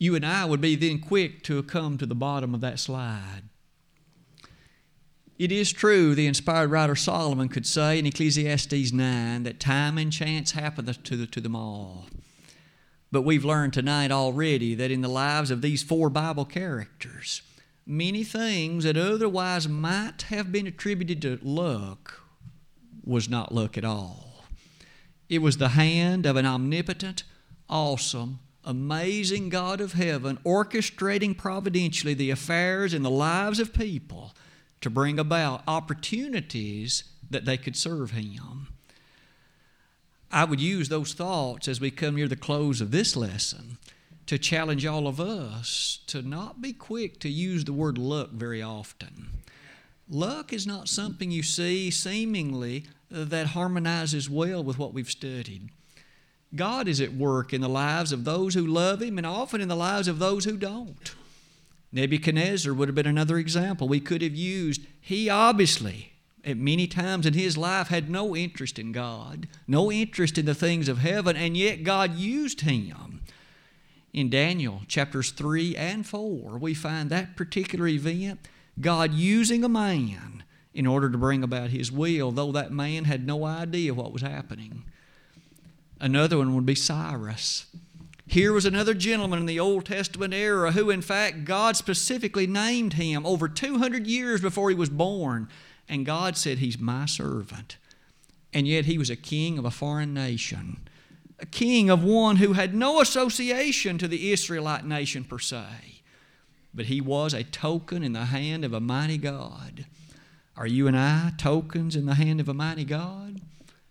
you 0.01 0.15
and 0.15 0.25
I 0.25 0.45
would 0.45 0.61
be 0.61 0.75
then 0.75 0.97
quick 0.97 1.43
to 1.43 1.61
come 1.61 1.99
to 1.99 2.07
the 2.07 2.15
bottom 2.15 2.55
of 2.55 2.61
that 2.61 2.79
slide. 2.79 3.43
It 5.41 5.51
is 5.51 5.71
true, 5.71 6.13
the 6.13 6.27
inspired 6.27 6.69
writer 6.69 6.95
Solomon 6.95 7.49
could 7.49 7.65
say 7.65 7.97
in 7.97 8.05
Ecclesiastes 8.05 8.91
9 8.91 9.41
that 9.41 9.59
time 9.59 9.97
and 9.97 10.13
chance 10.13 10.51
happen 10.51 10.85
to, 10.85 11.17
the, 11.17 11.25
to 11.25 11.41
them 11.41 11.55
all. 11.55 12.05
But 13.11 13.23
we've 13.23 13.43
learned 13.43 13.73
tonight 13.73 14.11
already 14.11 14.75
that 14.75 14.91
in 14.91 15.01
the 15.01 15.07
lives 15.07 15.49
of 15.49 15.63
these 15.63 15.81
four 15.81 16.11
Bible 16.11 16.45
characters, 16.45 17.41
many 17.87 18.23
things 18.23 18.83
that 18.83 18.97
otherwise 18.97 19.67
might 19.67 20.25
have 20.29 20.51
been 20.51 20.67
attributed 20.67 21.23
to 21.23 21.39
luck 21.41 22.21
was 23.03 23.27
not 23.27 23.51
luck 23.51 23.79
at 23.79 23.83
all. 23.83 24.45
It 25.27 25.41
was 25.41 25.57
the 25.57 25.69
hand 25.69 26.27
of 26.27 26.35
an 26.35 26.45
omnipotent, 26.45 27.23
awesome, 27.67 28.41
amazing 28.63 29.49
God 29.49 29.81
of 29.81 29.93
heaven 29.93 30.37
orchestrating 30.45 31.35
providentially 31.35 32.13
the 32.13 32.29
affairs 32.29 32.93
and 32.93 33.03
the 33.03 33.09
lives 33.09 33.59
of 33.59 33.73
people 33.73 34.35
to 34.81 34.89
bring 34.89 35.19
about 35.19 35.63
opportunities 35.67 37.03
that 37.29 37.45
they 37.45 37.57
could 37.57 37.75
serve 37.75 38.11
Him. 38.11 38.67
I 40.31 40.45
would 40.45 40.61
use 40.61 40.89
those 40.89 41.13
thoughts 41.13 41.67
as 41.67 41.81
we 41.81 41.91
come 41.91 42.15
near 42.15 42.27
the 42.27 42.35
close 42.35 42.81
of 42.81 42.91
this 42.91 43.15
lesson 43.15 43.77
to 44.27 44.37
challenge 44.37 44.85
all 44.85 45.07
of 45.07 45.19
us 45.19 45.99
to 46.07 46.21
not 46.21 46.61
be 46.61 46.73
quick 46.73 47.19
to 47.19 47.29
use 47.29 47.65
the 47.65 47.73
word 47.73 47.97
luck 47.97 48.31
very 48.31 48.61
often. 48.61 49.29
Luck 50.09 50.53
is 50.53 50.67
not 50.67 50.87
something 50.87 51.31
you 51.31 51.43
see 51.43 51.91
seemingly 51.91 52.85
that 53.09 53.47
harmonizes 53.47 54.29
well 54.29 54.63
with 54.63 54.77
what 54.77 54.93
we've 54.93 55.09
studied. 55.09 55.69
God 56.55 56.87
is 56.87 56.99
at 56.99 57.13
work 57.13 57.53
in 57.53 57.61
the 57.61 57.69
lives 57.69 58.11
of 58.11 58.23
those 58.23 58.53
who 58.53 58.65
love 58.65 59.01
Him 59.01 59.17
and 59.17 59.27
often 59.27 59.61
in 59.61 59.67
the 59.67 59.75
lives 59.75 60.07
of 60.07 60.19
those 60.19 60.45
who 60.45 60.57
don't. 60.57 61.13
Nebuchadnezzar 61.91 62.73
would 62.73 62.87
have 62.87 62.95
been 62.95 63.05
another 63.05 63.37
example 63.37 63.87
we 63.87 63.99
could 63.99 64.21
have 64.21 64.35
used. 64.35 64.81
He 64.99 65.29
obviously, 65.29 66.13
at 66.45 66.57
many 66.57 66.87
times 66.87 67.25
in 67.25 67.33
his 67.33 67.57
life, 67.57 67.89
had 67.89 68.09
no 68.09 68.35
interest 68.35 68.79
in 68.79 68.91
God, 68.91 69.47
no 69.67 69.91
interest 69.91 70.37
in 70.37 70.45
the 70.45 70.55
things 70.55 70.87
of 70.87 70.99
heaven, 70.99 71.35
and 71.35 71.57
yet 71.57 71.83
God 71.83 72.15
used 72.15 72.61
him. 72.61 73.21
In 74.13 74.29
Daniel 74.29 74.81
chapters 74.87 75.31
3 75.31 75.75
and 75.75 76.05
4, 76.05 76.57
we 76.57 76.73
find 76.73 77.09
that 77.09 77.35
particular 77.35 77.87
event 77.87 78.47
God 78.79 79.13
using 79.13 79.63
a 79.63 79.69
man 79.69 80.43
in 80.73 80.87
order 80.87 81.09
to 81.09 81.17
bring 81.17 81.43
about 81.43 81.69
his 81.69 81.91
will, 81.91 82.31
though 82.31 82.51
that 82.53 82.71
man 82.71 83.03
had 83.03 83.25
no 83.25 83.45
idea 83.45 83.93
what 83.93 84.13
was 84.13 84.21
happening. 84.21 84.83
Another 85.99 86.37
one 86.37 86.55
would 86.55 86.65
be 86.65 86.75
Cyrus. 86.75 87.65
Here 88.31 88.53
was 88.53 88.65
another 88.65 88.93
gentleman 88.93 89.39
in 89.39 89.45
the 89.45 89.59
Old 89.59 89.85
Testament 89.85 90.33
era 90.33 90.71
who, 90.71 90.89
in 90.89 91.01
fact, 91.01 91.43
God 91.43 91.75
specifically 91.75 92.47
named 92.47 92.93
him 92.93 93.25
over 93.25 93.49
200 93.49 94.07
years 94.07 94.39
before 94.39 94.69
he 94.69 94.75
was 94.75 94.87
born. 94.87 95.49
And 95.89 96.05
God 96.05 96.37
said, 96.37 96.59
He's 96.59 96.79
my 96.79 97.07
servant. 97.07 97.75
And 98.53 98.69
yet 98.69 98.85
he 98.85 98.97
was 98.97 99.09
a 99.09 99.17
king 99.17 99.57
of 99.57 99.65
a 99.65 99.69
foreign 99.69 100.13
nation, 100.13 100.87
a 101.39 101.45
king 101.45 101.89
of 101.89 102.05
one 102.05 102.37
who 102.37 102.53
had 102.53 102.73
no 102.73 103.01
association 103.01 103.97
to 103.97 104.07
the 104.07 104.31
Israelite 104.31 104.85
nation 104.85 105.25
per 105.25 105.37
se. 105.37 106.01
But 106.73 106.85
he 106.85 107.01
was 107.01 107.33
a 107.33 107.43
token 107.43 108.01
in 108.01 108.13
the 108.13 108.25
hand 108.25 108.63
of 108.63 108.71
a 108.71 108.79
mighty 108.79 109.17
God. 109.17 109.85
Are 110.55 110.67
you 110.67 110.87
and 110.87 110.97
I 110.97 111.33
tokens 111.37 111.97
in 111.97 112.05
the 112.05 112.15
hand 112.15 112.39
of 112.39 112.47
a 112.47 112.53
mighty 112.53 112.85
God? 112.85 113.41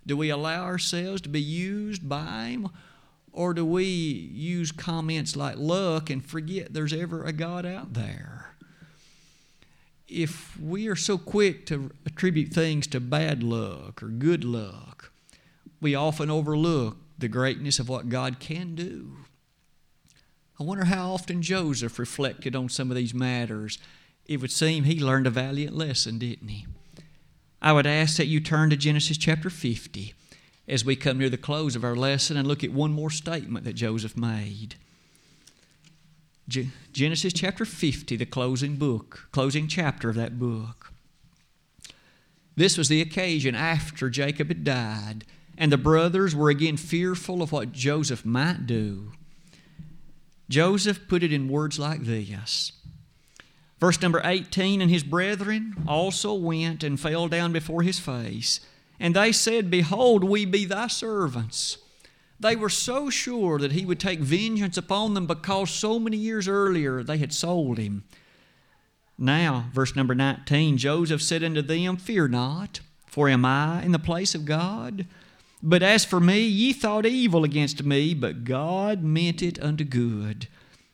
Do 0.07 0.17
we 0.17 0.31
allow 0.31 0.65
ourselves 0.65 1.21
to 1.21 1.29
be 1.29 1.43
used 1.43 2.09
by 2.09 2.47
Him? 2.47 2.71
Or 3.33 3.55
do 3.55 3.65
we 3.65 3.85
use 3.85 4.73
comments 4.73 5.37
like 5.37 5.57
luck 5.57 6.11
and 6.11 6.25
forget 6.25 6.75
there's 6.75 6.93
ever 6.93 7.25
a 7.25 7.33
God 7.33 7.65
out 7.65 7.95
there? 7.95 8.55
If 10.09 10.59
we 10.61 10.89
are 10.89 10.97
so 10.97 11.17
quick 11.17 11.67
to 11.67 11.93
attribute 12.05 12.53
things 12.53 12.89
to 12.89 12.99
bad 12.99 13.43
luck 13.43 14.03
or 14.03 14.09
good 14.09 14.43
luck, 14.43 15.13
we 15.81 15.95
often 15.95 16.31
overlook 16.31 16.97
the 17.19 17.29
greatness 17.29 17.79
of 17.79 17.89
what 17.89 18.09
God 18.09 18.41
can 18.41 18.75
do. 18.75 19.19
I 20.59 20.65
wonder 20.65 20.87
how 20.87 21.13
often 21.13 21.41
Joseph 21.41 21.99
reflected 21.99 22.57
on 22.57 22.69
some 22.69 22.91
of 22.91 22.97
these 22.97 23.15
matters. 23.15 23.79
It 24.27 24.41
would 24.41 24.51
seem 24.51 24.85
he 24.85 25.01
learned 25.01 25.27
a 25.27 25.31
valiant 25.31 25.77
lesson, 25.77 26.19
didn't 26.19 26.49
he? 26.49 26.67
I 27.63 27.73
would 27.73 27.87
ask 27.87 28.17
that 28.17 28.27
you 28.27 28.41
turn 28.41 28.71
to 28.71 28.77
Genesis 28.77 29.17
chapter 29.17 29.49
50 29.49 30.15
as 30.71 30.85
we 30.85 30.97
come 30.97 31.19
near 31.19 31.29
the 31.29 31.37
close 31.37 31.75
of 31.75 31.85
our 31.85 31.97
lesson 31.97 32.37
and 32.37 32.47
look 32.47 32.63
at 32.63 32.73
one 32.73 32.93
more 32.93 33.11
statement 33.11 33.65
that 33.65 33.75
Joseph 33.75 34.17
made. 34.17 34.77
Genesis 36.93 37.33
chapter 37.33 37.65
50, 37.65 38.17
the 38.17 38.27
closing 38.27 38.77
book, 38.77 39.29
closing 39.33 39.69
chapter 39.69 40.09
of 40.09 40.17
that 40.17 40.39
book. 40.39 40.93
This 42.57 42.77
was 42.79 42.89
the 42.89 43.01
occasion 43.01 43.55
after 43.55 44.11
Jacob 44.11 44.49
had 44.49 44.65
died, 44.65 45.25
and 45.59 45.71
the 45.71 45.79
brothers 45.79 46.35
were 46.35 46.51
again 46.51 46.77
fearful 46.77 47.43
of 47.43 47.53
what 47.53 47.73
Joseph 47.73 48.25
might 48.25 48.67
do. 48.67 49.13
Joseph 50.49 51.07
put 51.09 51.23
it 51.23 51.33
in 51.33 51.49
words 51.49 51.79
like 51.79 52.05
this 52.05 52.73
Verse 53.79 54.03
number 54.03 54.21
18 54.25 54.81
And 54.81 54.91
his 54.91 55.03
brethren 55.03 55.85
also 55.89 56.35
went 56.35 56.85
and 56.85 57.01
fell 57.01 57.29
down 57.29 57.53
before 57.53 57.83
his 57.83 57.99
face. 57.99 58.61
And 59.01 59.17
they 59.17 59.33
said, 59.33 59.71
Behold, 59.71 60.23
we 60.23 60.45
be 60.45 60.67
thy 60.67 60.87
servants. 60.87 61.79
They 62.39 62.55
were 62.55 62.69
so 62.69 63.11
sure 63.11 63.59
that 63.59 63.73
he 63.73 63.85
would 63.85 63.99
take 63.99 64.21
vengeance 64.21 64.77
upon 64.77 65.15
them 65.15 65.27
because 65.27 65.71
so 65.71 65.99
many 65.99 66.19
years 66.19 66.47
earlier 66.47 67.03
they 67.03 67.19
had 67.19 67.33
sold 67.33 67.79
him. 67.79 68.05
Now, 69.19 69.67
verse 69.73 69.97
number 69.97 70.15
19 70.15 70.79
Joseph 70.79 71.23
said 71.23 71.43
unto 71.43 71.63
them, 71.63 71.97
Fear 71.97 72.29
not, 72.29 72.81
for 73.07 73.29
am 73.29 73.45
I 73.45 73.83
in 73.83 73.93
the 73.93 73.99
place 73.99 74.35
of 74.35 74.45
God? 74.45 75.07
But 75.63 75.83
as 75.83 76.05
for 76.05 76.21
me, 76.21 76.41
ye 76.41 76.73
thought 76.73 77.05
evil 77.05 77.45
against 77.45 77.83
me, 77.83 78.15
but 78.15 78.45
God 78.45 79.03
meant 79.03 79.43
it 79.43 79.63
unto 79.63 79.85
good 79.85 80.47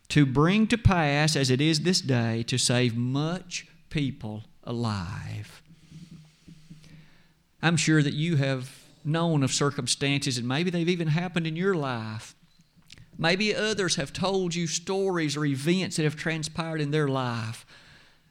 to 0.08 0.26
bring 0.26 0.66
to 0.68 0.78
pass, 0.78 1.36
as 1.36 1.50
it 1.50 1.60
is 1.60 1.80
this 1.80 2.00
day, 2.00 2.42
to 2.44 2.58
save 2.58 2.96
much 2.96 3.66
people 3.90 4.44
alive. 4.64 5.62
I'm 7.62 7.76
sure 7.76 8.02
that 8.02 8.14
you 8.14 8.36
have 8.36 8.70
known 9.04 9.42
of 9.42 9.52
circumstances, 9.52 10.38
and 10.38 10.46
maybe 10.48 10.70
they've 10.70 10.88
even 10.88 11.08
happened 11.08 11.46
in 11.46 11.56
your 11.56 11.74
life. 11.74 12.34
Maybe 13.18 13.54
others 13.54 13.96
have 13.96 14.12
told 14.12 14.54
you 14.54 14.66
stories 14.66 15.36
or 15.36 15.44
events 15.44 15.96
that 15.96 16.02
have 16.02 16.16
transpired 16.16 16.80
in 16.80 16.90
their 16.90 17.08
life. 17.08 17.64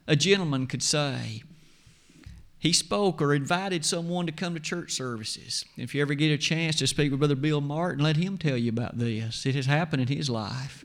A 0.06 0.14
gentleman 0.14 0.66
could 0.66 0.82
say, 0.82 1.42
he 2.58 2.72
spoke 2.72 3.20
or 3.20 3.34
invited 3.34 3.84
someone 3.84 4.26
to 4.26 4.32
come 4.32 4.54
to 4.54 4.60
church 4.60 4.92
services. 4.92 5.64
If 5.76 5.94
you 5.94 6.02
ever 6.02 6.14
get 6.14 6.32
a 6.32 6.38
chance 6.38 6.76
to 6.76 6.86
speak 6.86 7.10
with 7.10 7.20
Brother 7.20 7.34
Bill 7.34 7.60
Martin, 7.60 8.02
let 8.02 8.16
him 8.16 8.38
tell 8.38 8.56
you 8.56 8.70
about 8.70 8.98
this. 8.98 9.44
It 9.44 9.54
has 9.54 9.66
happened 9.66 10.02
in 10.02 10.08
his 10.08 10.30
life 10.30 10.84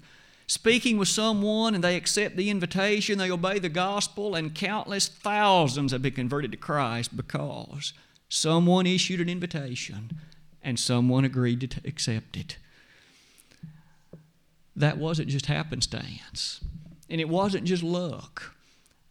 speaking 0.51 0.97
with 0.97 1.07
someone 1.07 1.73
and 1.73 1.81
they 1.81 1.95
accept 1.95 2.35
the 2.35 2.49
invitation, 2.49 3.17
they 3.17 3.31
obey 3.31 3.57
the 3.57 3.69
gospel, 3.69 4.35
and 4.35 4.53
countless 4.53 5.07
thousands 5.07 5.93
have 5.93 6.01
been 6.01 6.11
converted 6.11 6.51
to 6.51 6.57
Christ 6.57 7.15
because 7.15 7.93
someone 8.31 8.87
issued 8.87 9.19
an 9.19 9.27
invitation 9.27 10.09
and 10.63 10.79
someone 10.79 11.25
agreed 11.25 11.69
to 11.69 11.81
accept 11.85 12.37
it. 12.37 12.57
That 14.73 14.97
wasn't 14.97 15.27
just 15.27 15.47
happenstance. 15.47 16.61
And 17.09 17.19
it 17.19 17.27
wasn't 17.27 17.65
just 17.65 17.83
luck, 17.83 18.55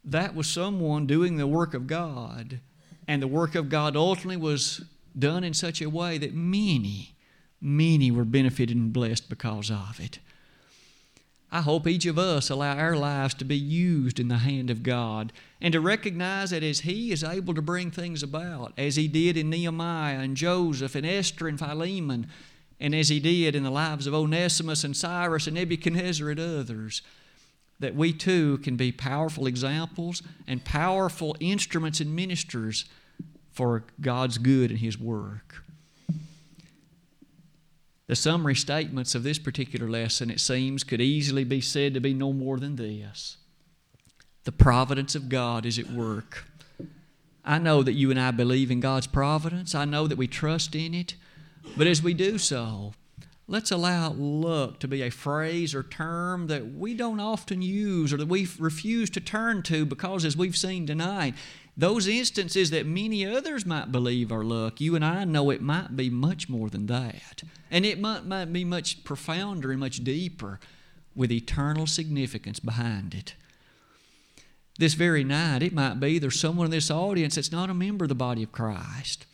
that 0.03 0.35
was 0.35 0.47
someone 0.47 1.07
doing 1.07 1.37
the 1.37 1.47
work 1.47 1.75
of 1.75 1.87
God. 1.87 2.61
And 3.07 3.21
the 3.21 3.29
work 3.29 3.55
of 3.55 3.69
God 3.69 3.95
ultimately 3.95 4.39
was 4.39 4.83
done 5.19 5.45
in 5.45 5.53
such 5.53 5.83
a 5.83 5.91
way 5.91 6.17
that 6.17 6.33
many, 6.33 7.15
many 7.61 8.11
were 8.11 8.25
benefited 8.25 8.75
and 8.75 8.91
blessed 8.91 9.29
because 9.29 9.71
of 9.71 10.01
it. 10.01 10.19
I 11.53 11.63
hope 11.63 11.87
each 11.87 12.07
of 12.07 12.19
us 12.19 12.49
allow 12.49 12.77
our 12.77 12.97
lives 12.97 13.35
to 13.35 13.45
be 13.45 13.57
used 13.57 14.21
in 14.21 14.29
the 14.29 14.39
hand 14.39 14.71
of 14.71 14.85
God 14.85 15.33
and 15.61 15.73
to 15.73 15.81
recognize 15.81 16.51
that 16.51 16.63
as 16.63 16.81
He 16.81 17.11
is 17.11 17.25
able 17.25 17.55
to 17.55 17.63
bring 17.63 17.91
things 17.91 18.23
about, 18.23 18.73
as 18.79 18.95
He 18.95 19.09
did 19.09 19.37
in 19.37 19.51
Nehemiah 19.51 20.21
and 20.21 20.37
Joseph 20.37 20.95
and 20.95 21.05
Esther 21.05 21.49
and 21.49 21.59
Philemon, 21.59 22.29
and 22.79 22.95
as 22.95 23.09
He 23.09 23.19
did 23.19 23.57
in 23.57 23.65
the 23.65 23.71
lives 23.71 24.07
of 24.07 24.15
Onesimus 24.15 24.85
and 24.85 24.97
Cyrus 24.97 25.49
and 25.49 25.57
Nebuchadnezzar 25.57 26.31
and 26.31 26.39
others, 26.39 27.03
that 27.81 27.97
we 27.97 28.13
too 28.13 28.59
can 28.59 28.77
be 28.77 28.93
powerful 28.93 29.47
examples 29.47 30.23
and 30.47 30.65
powerful 30.65 31.37
instruments 31.41 31.99
and 31.99 32.15
ministers 32.15 32.85
for 33.51 33.85
God's 34.01 34.39
good 34.39 34.71
and 34.71 34.79
His 34.79 34.99
work. 34.99 35.65
The 38.11 38.17
summary 38.17 38.57
statements 38.57 39.15
of 39.15 39.23
this 39.23 39.39
particular 39.39 39.89
lesson, 39.89 40.33
it 40.33 40.41
seems, 40.41 40.83
could 40.83 41.01
easily 41.01 41.45
be 41.45 41.61
said 41.61 41.95
to 41.95 42.01
be 42.01 42.13
no 42.13 42.33
more 42.33 42.59
than 42.59 42.75
this. 42.75 43.37
The 44.43 44.51
providence 44.51 45.15
of 45.15 45.29
God 45.29 45.65
is 45.65 45.79
at 45.79 45.93
work. 45.93 46.45
I 47.45 47.61
know 47.61 47.85
that 47.85 47.93
you 47.93 48.11
and 48.11 48.19
I 48.19 48.33
believe 48.33 48.69
in 48.69 48.81
God's 48.81 49.07
providence, 49.07 49.77
I 49.77 49.85
know 49.85 50.09
that 50.09 50.19
we 50.19 50.27
trust 50.27 50.75
in 50.75 50.93
it, 50.93 51.15
but 51.77 51.87
as 51.87 52.03
we 52.03 52.13
do 52.13 52.37
so, 52.37 52.95
let's 53.47 53.71
allow 53.71 54.11
luck 54.11 54.81
to 54.81 54.89
be 54.89 55.03
a 55.03 55.11
phrase 55.11 55.73
or 55.73 55.85
term 55.85 56.49
that 56.49 56.75
we 56.75 56.95
don't 56.95 57.21
often 57.21 57.63
use 57.63 58.13
or 58.13 58.17
that 58.17 58.27
we 58.27 58.49
refuse 58.59 59.09
to 59.11 59.21
turn 59.21 59.63
to 59.63 59.87
because, 59.87 60.25
as 60.25 60.37
we've 60.37 60.57
seen 60.57 60.85
tonight, 60.85 61.37
those 61.81 62.07
instances 62.07 62.71
that 62.71 62.85
many 62.85 63.25
others 63.25 63.65
might 63.65 63.91
believe 63.91 64.31
are 64.31 64.45
luck, 64.45 64.81
you 64.81 64.95
and 64.95 65.05
I 65.05 65.25
know 65.25 65.49
it 65.49 65.63
might 65.63 65.97
be 65.97 66.11
much 66.11 66.49
more 66.49 66.69
than 66.69 66.87
that. 66.87 67.43
And 67.71 67.87
it 67.87 67.99
might, 67.99 68.27
might 68.27 68.53
be 68.53 68.65
much 68.65 69.03
profounder 69.03 69.71
and 69.71 69.81
much 69.81 70.05
deeper 70.05 70.61
with 71.15 71.33
eternal 71.33 71.87
significance 71.87 72.61
behind 72.61 73.15
it. 73.15 73.35
This 74.79 74.93
very 74.93 75.25
night, 75.25 75.63
it 75.63 75.73
might 75.73 76.01
be 76.01 76.19
there's 76.19 76.39
someone 76.39 76.67
in 76.67 76.71
this 76.71 76.91
audience 76.91 77.37
that's 77.37 77.53
not 77.53 77.71
a 77.71 77.75
member 77.75 78.05
of 78.05 78.11
the 78.11 78.15
body 78.15 78.43
of 78.43 78.53
Christ. 78.53 79.25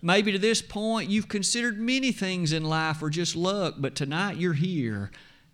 Maybe 0.00 0.32
to 0.32 0.38
this 0.38 0.62
point, 0.62 1.10
you've 1.10 1.28
considered 1.28 1.78
many 1.78 2.12
things 2.12 2.52
in 2.52 2.64
life 2.64 3.02
are 3.02 3.10
just 3.10 3.36
luck, 3.36 3.74
but 3.76 3.94
tonight 3.94 4.38
you're 4.38 4.54
here, 4.54 5.10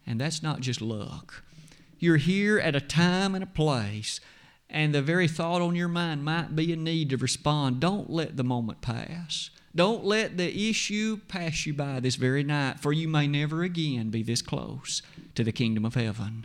and 0.07 0.21
that's 0.21 0.45
not 0.45 0.61
just 0.61 0.81
luck. 0.81 1.43
You're 1.99 2.19
here 2.19 2.61
at 2.61 2.77
a 2.77 2.81
time 2.81 3.35
and 3.35 3.43
a 3.43 3.49
place 3.49 4.21
and 4.77 4.95
the 4.95 5.01
very 5.01 5.27
thought 5.27 5.63
on 5.63 5.75
your 5.75 5.89
mind 5.89 6.23
might 6.23 6.55
be 6.55 6.71
a 6.71 6.77
need 6.77 7.09
to 7.09 7.17
respond, 7.17 7.81
don't 7.81 8.11
let 8.11 8.37
the 8.37 8.45
moment 8.45 8.83
pass. 8.83 9.49
Don't 9.75 10.05
let 10.05 10.37
the 10.37 10.69
issue 10.69 11.19
pass 11.29 11.65
you 11.65 11.73
by 11.73 11.99
this 11.99 12.17
very 12.17 12.43
night, 12.43 12.79
for 12.79 12.93
you 12.93 13.09
may 13.09 13.27
never 13.27 13.63
again 13.63 14.11
be 14.11 14.23
this 14.23 14.43
close 14.43 15.01
to 15.35 15.43
the 15.43 15.51
kingdom 15.51 15.87
of 15.87 15.95
heaven. 15.95 16.45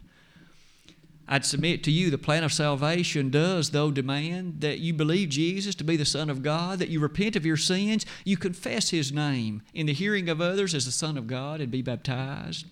I'd 1.28 1.44
submit 1.44 1.84
to 1.84 1.92
you 1.92 2.10
the 2.10 2.18
plan 2.18 2.46
of 2.46 2.54
salvation 2.54 3.32
does, 3.32 3.72
though, 3.72 3.92
demand 3.92 4.62
that 4.62 4.80
you 4.80 4.94
believe 4.94 5.28
Jesus 5.28 5.76
to 5.76 5.84
be 5.84 5.98
the 5.98 6.06
Son 6.06 6.30
of 6.30 6.42
God, 6.42 6.80
that 6.80 6.88
you 6.88 7.02
repent 7.02 7.36
of 7.36 7.46
your 7.46 7.58
sins, 7.58 8.06
you 8.24 8.38
confess 8.38 8.92
His 8.92 9.12
name 9.12 9.62
in 9.74 9.88
the 9.88 9.94
hearing 9.94 10.30
of 10.30 10.40
others 10.40 10.74
as 10.74 10.86
the 10.86 10.92
Son 10.94 11.18
of 11.18 11.28
God 11.28 11.60
and 11.60 11.70
be 11.70 11.82
baptized 11.82 12.66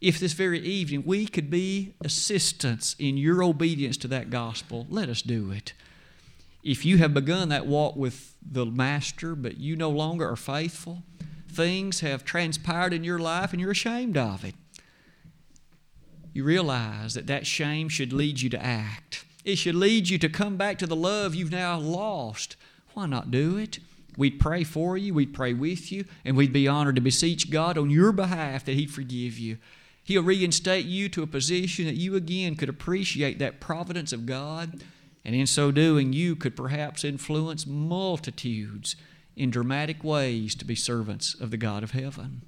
if 0.00 0.18
this 0.18 0.32
very 0.32 0.60
evening 0.60 1.02
we 1.04 1.26
could 1.26 1.50
be 1.50 1.94
assistants 2.02 2.96
in 2.98 3.16
your 3.16 3.42
obedience 3.42 3.96
to 3.98 4.08
that 4.08 4.30
gospel, 4.30 4.86
let 4.88 5.08
us 5.08 5.22
do 5.22 5.50
it. 5.50 5.72
If 6.62 6.84
you 6.84 6.98
have 6.98 7.14
begun 7.14 7.48
that 7.50 7.66
walk 7.66 7.96
with 7.96 8.34
the 8.42 8.66
Master, 8.66 9.34
but 9.34 9.58
you 9.58 9.76
no 9.76 9.90
longer 9.90 10.28
are 10.28 10.36
faithful, 10.36 11.02
things 11.50 12.00
have 12.00 12.24
transpired 12.24 12.92
in 12.92 13.04
your 13.04 13.18
life 13.18 13.52
and 13.52 13.60
you're 13.60 13.70
ashamed 13.70 14.16
of 14.16 14.44
it. 14.44 14.54
You 16.32 16.44
realize 16.44 17.14
that 17.14 17.26
that 17.26 17.46
shame 17.46 17.88
should 17.88 18.12
lead 18.12 18.40
you 18.40 18.48
to 18.50 18.62
act. 18.62 19.24
It 19.44 19.56
should 19.56 19.74
lead 19.74 20.08
you 20.08 20.18
to 20.18 20.28
come 20.28 20.56
back 20.56 20.78
to 20.78 20.86
the 20.86 20.96
love 20.96 21.34
you've 21.34 21.50
now 21.50 21.78
lost. 21.78 22.56
Why 22.94 23.06
not 23.06 23.30
do 23.30 23.56
it? 23.56 23.78
We'd 24.16 24.38
pray 24.38 24.64
for 24.64 24.98
you, 24.98 25.14
we'd 25.14 25.34
pray 25.34 25.54
with 25.54 25.90
you, 25.90 26.04
and 26.24 26.36
we'd 26.36 26.52
be 26.52 26.68
honored 26.68 26.96
to 26.96 27.00
beseech 27.00 27.50
God 27.50 27.78
on 27.78 27.90
your 27.90 28.12
behalf 28.12 28.64
that 28.64 28.74
He'd 28.74 28.90
forgive 28.90 29.38
you. 29.38 29.58
He'll 30.02 30.22
reinstate 30.22 30.86
you 30.86 31.08
to 31.10 31.22
a 31.22 31.26
position 31.26 31.84
that 31.86 31.96
you 31.96 32.16
again 32.16 32.56
could 32.56 32.68
appreciate 32.68 33.38
that 33.38 33.60
providence 33.60 34.12
of 34.12 34.26
God, 34.26 34.82
and 35.24 35.34
in 35.34 35.46
so 35.46 35.70
doing, 35.70 36.12
you 36.12 36.34
could 36.34 36.56
perhaps 36.56 37.04
influence 37.04 37.66
multitudes 37.66 38.96
in 39.36 39.50
dramatic 39.50 40.02
ways 40.02 40.54
to 40.56 40.64
be 40.64 40.74
servants 40.74 41.34
of 41.34 41.50
the 41.50 41.56
God 41.56 41.82
of 41.82 41.92
heaven. 41.92 42.42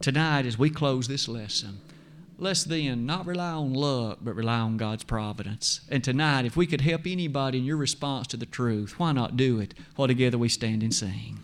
Tonight, 0.00 0.46
as 0.46 0.58
we 0.58 0.70
close 0.70 1.08
this 1.08 1.28
lesson, 1.28 1.80
let's 2.38 2.62
then 2.62 3.04
not 3.04 3.26
rely 3.26 3.50
on 3.50 3.74
luck, 3.74 4.18
but 4.22 4.34
rely 4.34 4.60
on 4.60 4.76
God's 4.76 5.04
providence. 5.04 5.80
And 5.90 6.02
tonight, 6.04 6.44
if 6.44 6.56
we 6.56 6.66
could 6.66 6.82
help 6.82 7.02
anybody 7.04 7.58
in 7.58 7.64
your 7.64 7.76
response 7.76 8.28
to 8.28 8.36
the 8.36 8.46
truth, 8.46 8.98
why 8.98 9.12
not 9.12 9.36
do 9.36 9.58
it 9.58 9.74
while 9.96 10.08
together 10.08 10.38
we 10.38 10.48
stand 10.48 10.82
and 10.82 10.94
sing? 10.94 11.40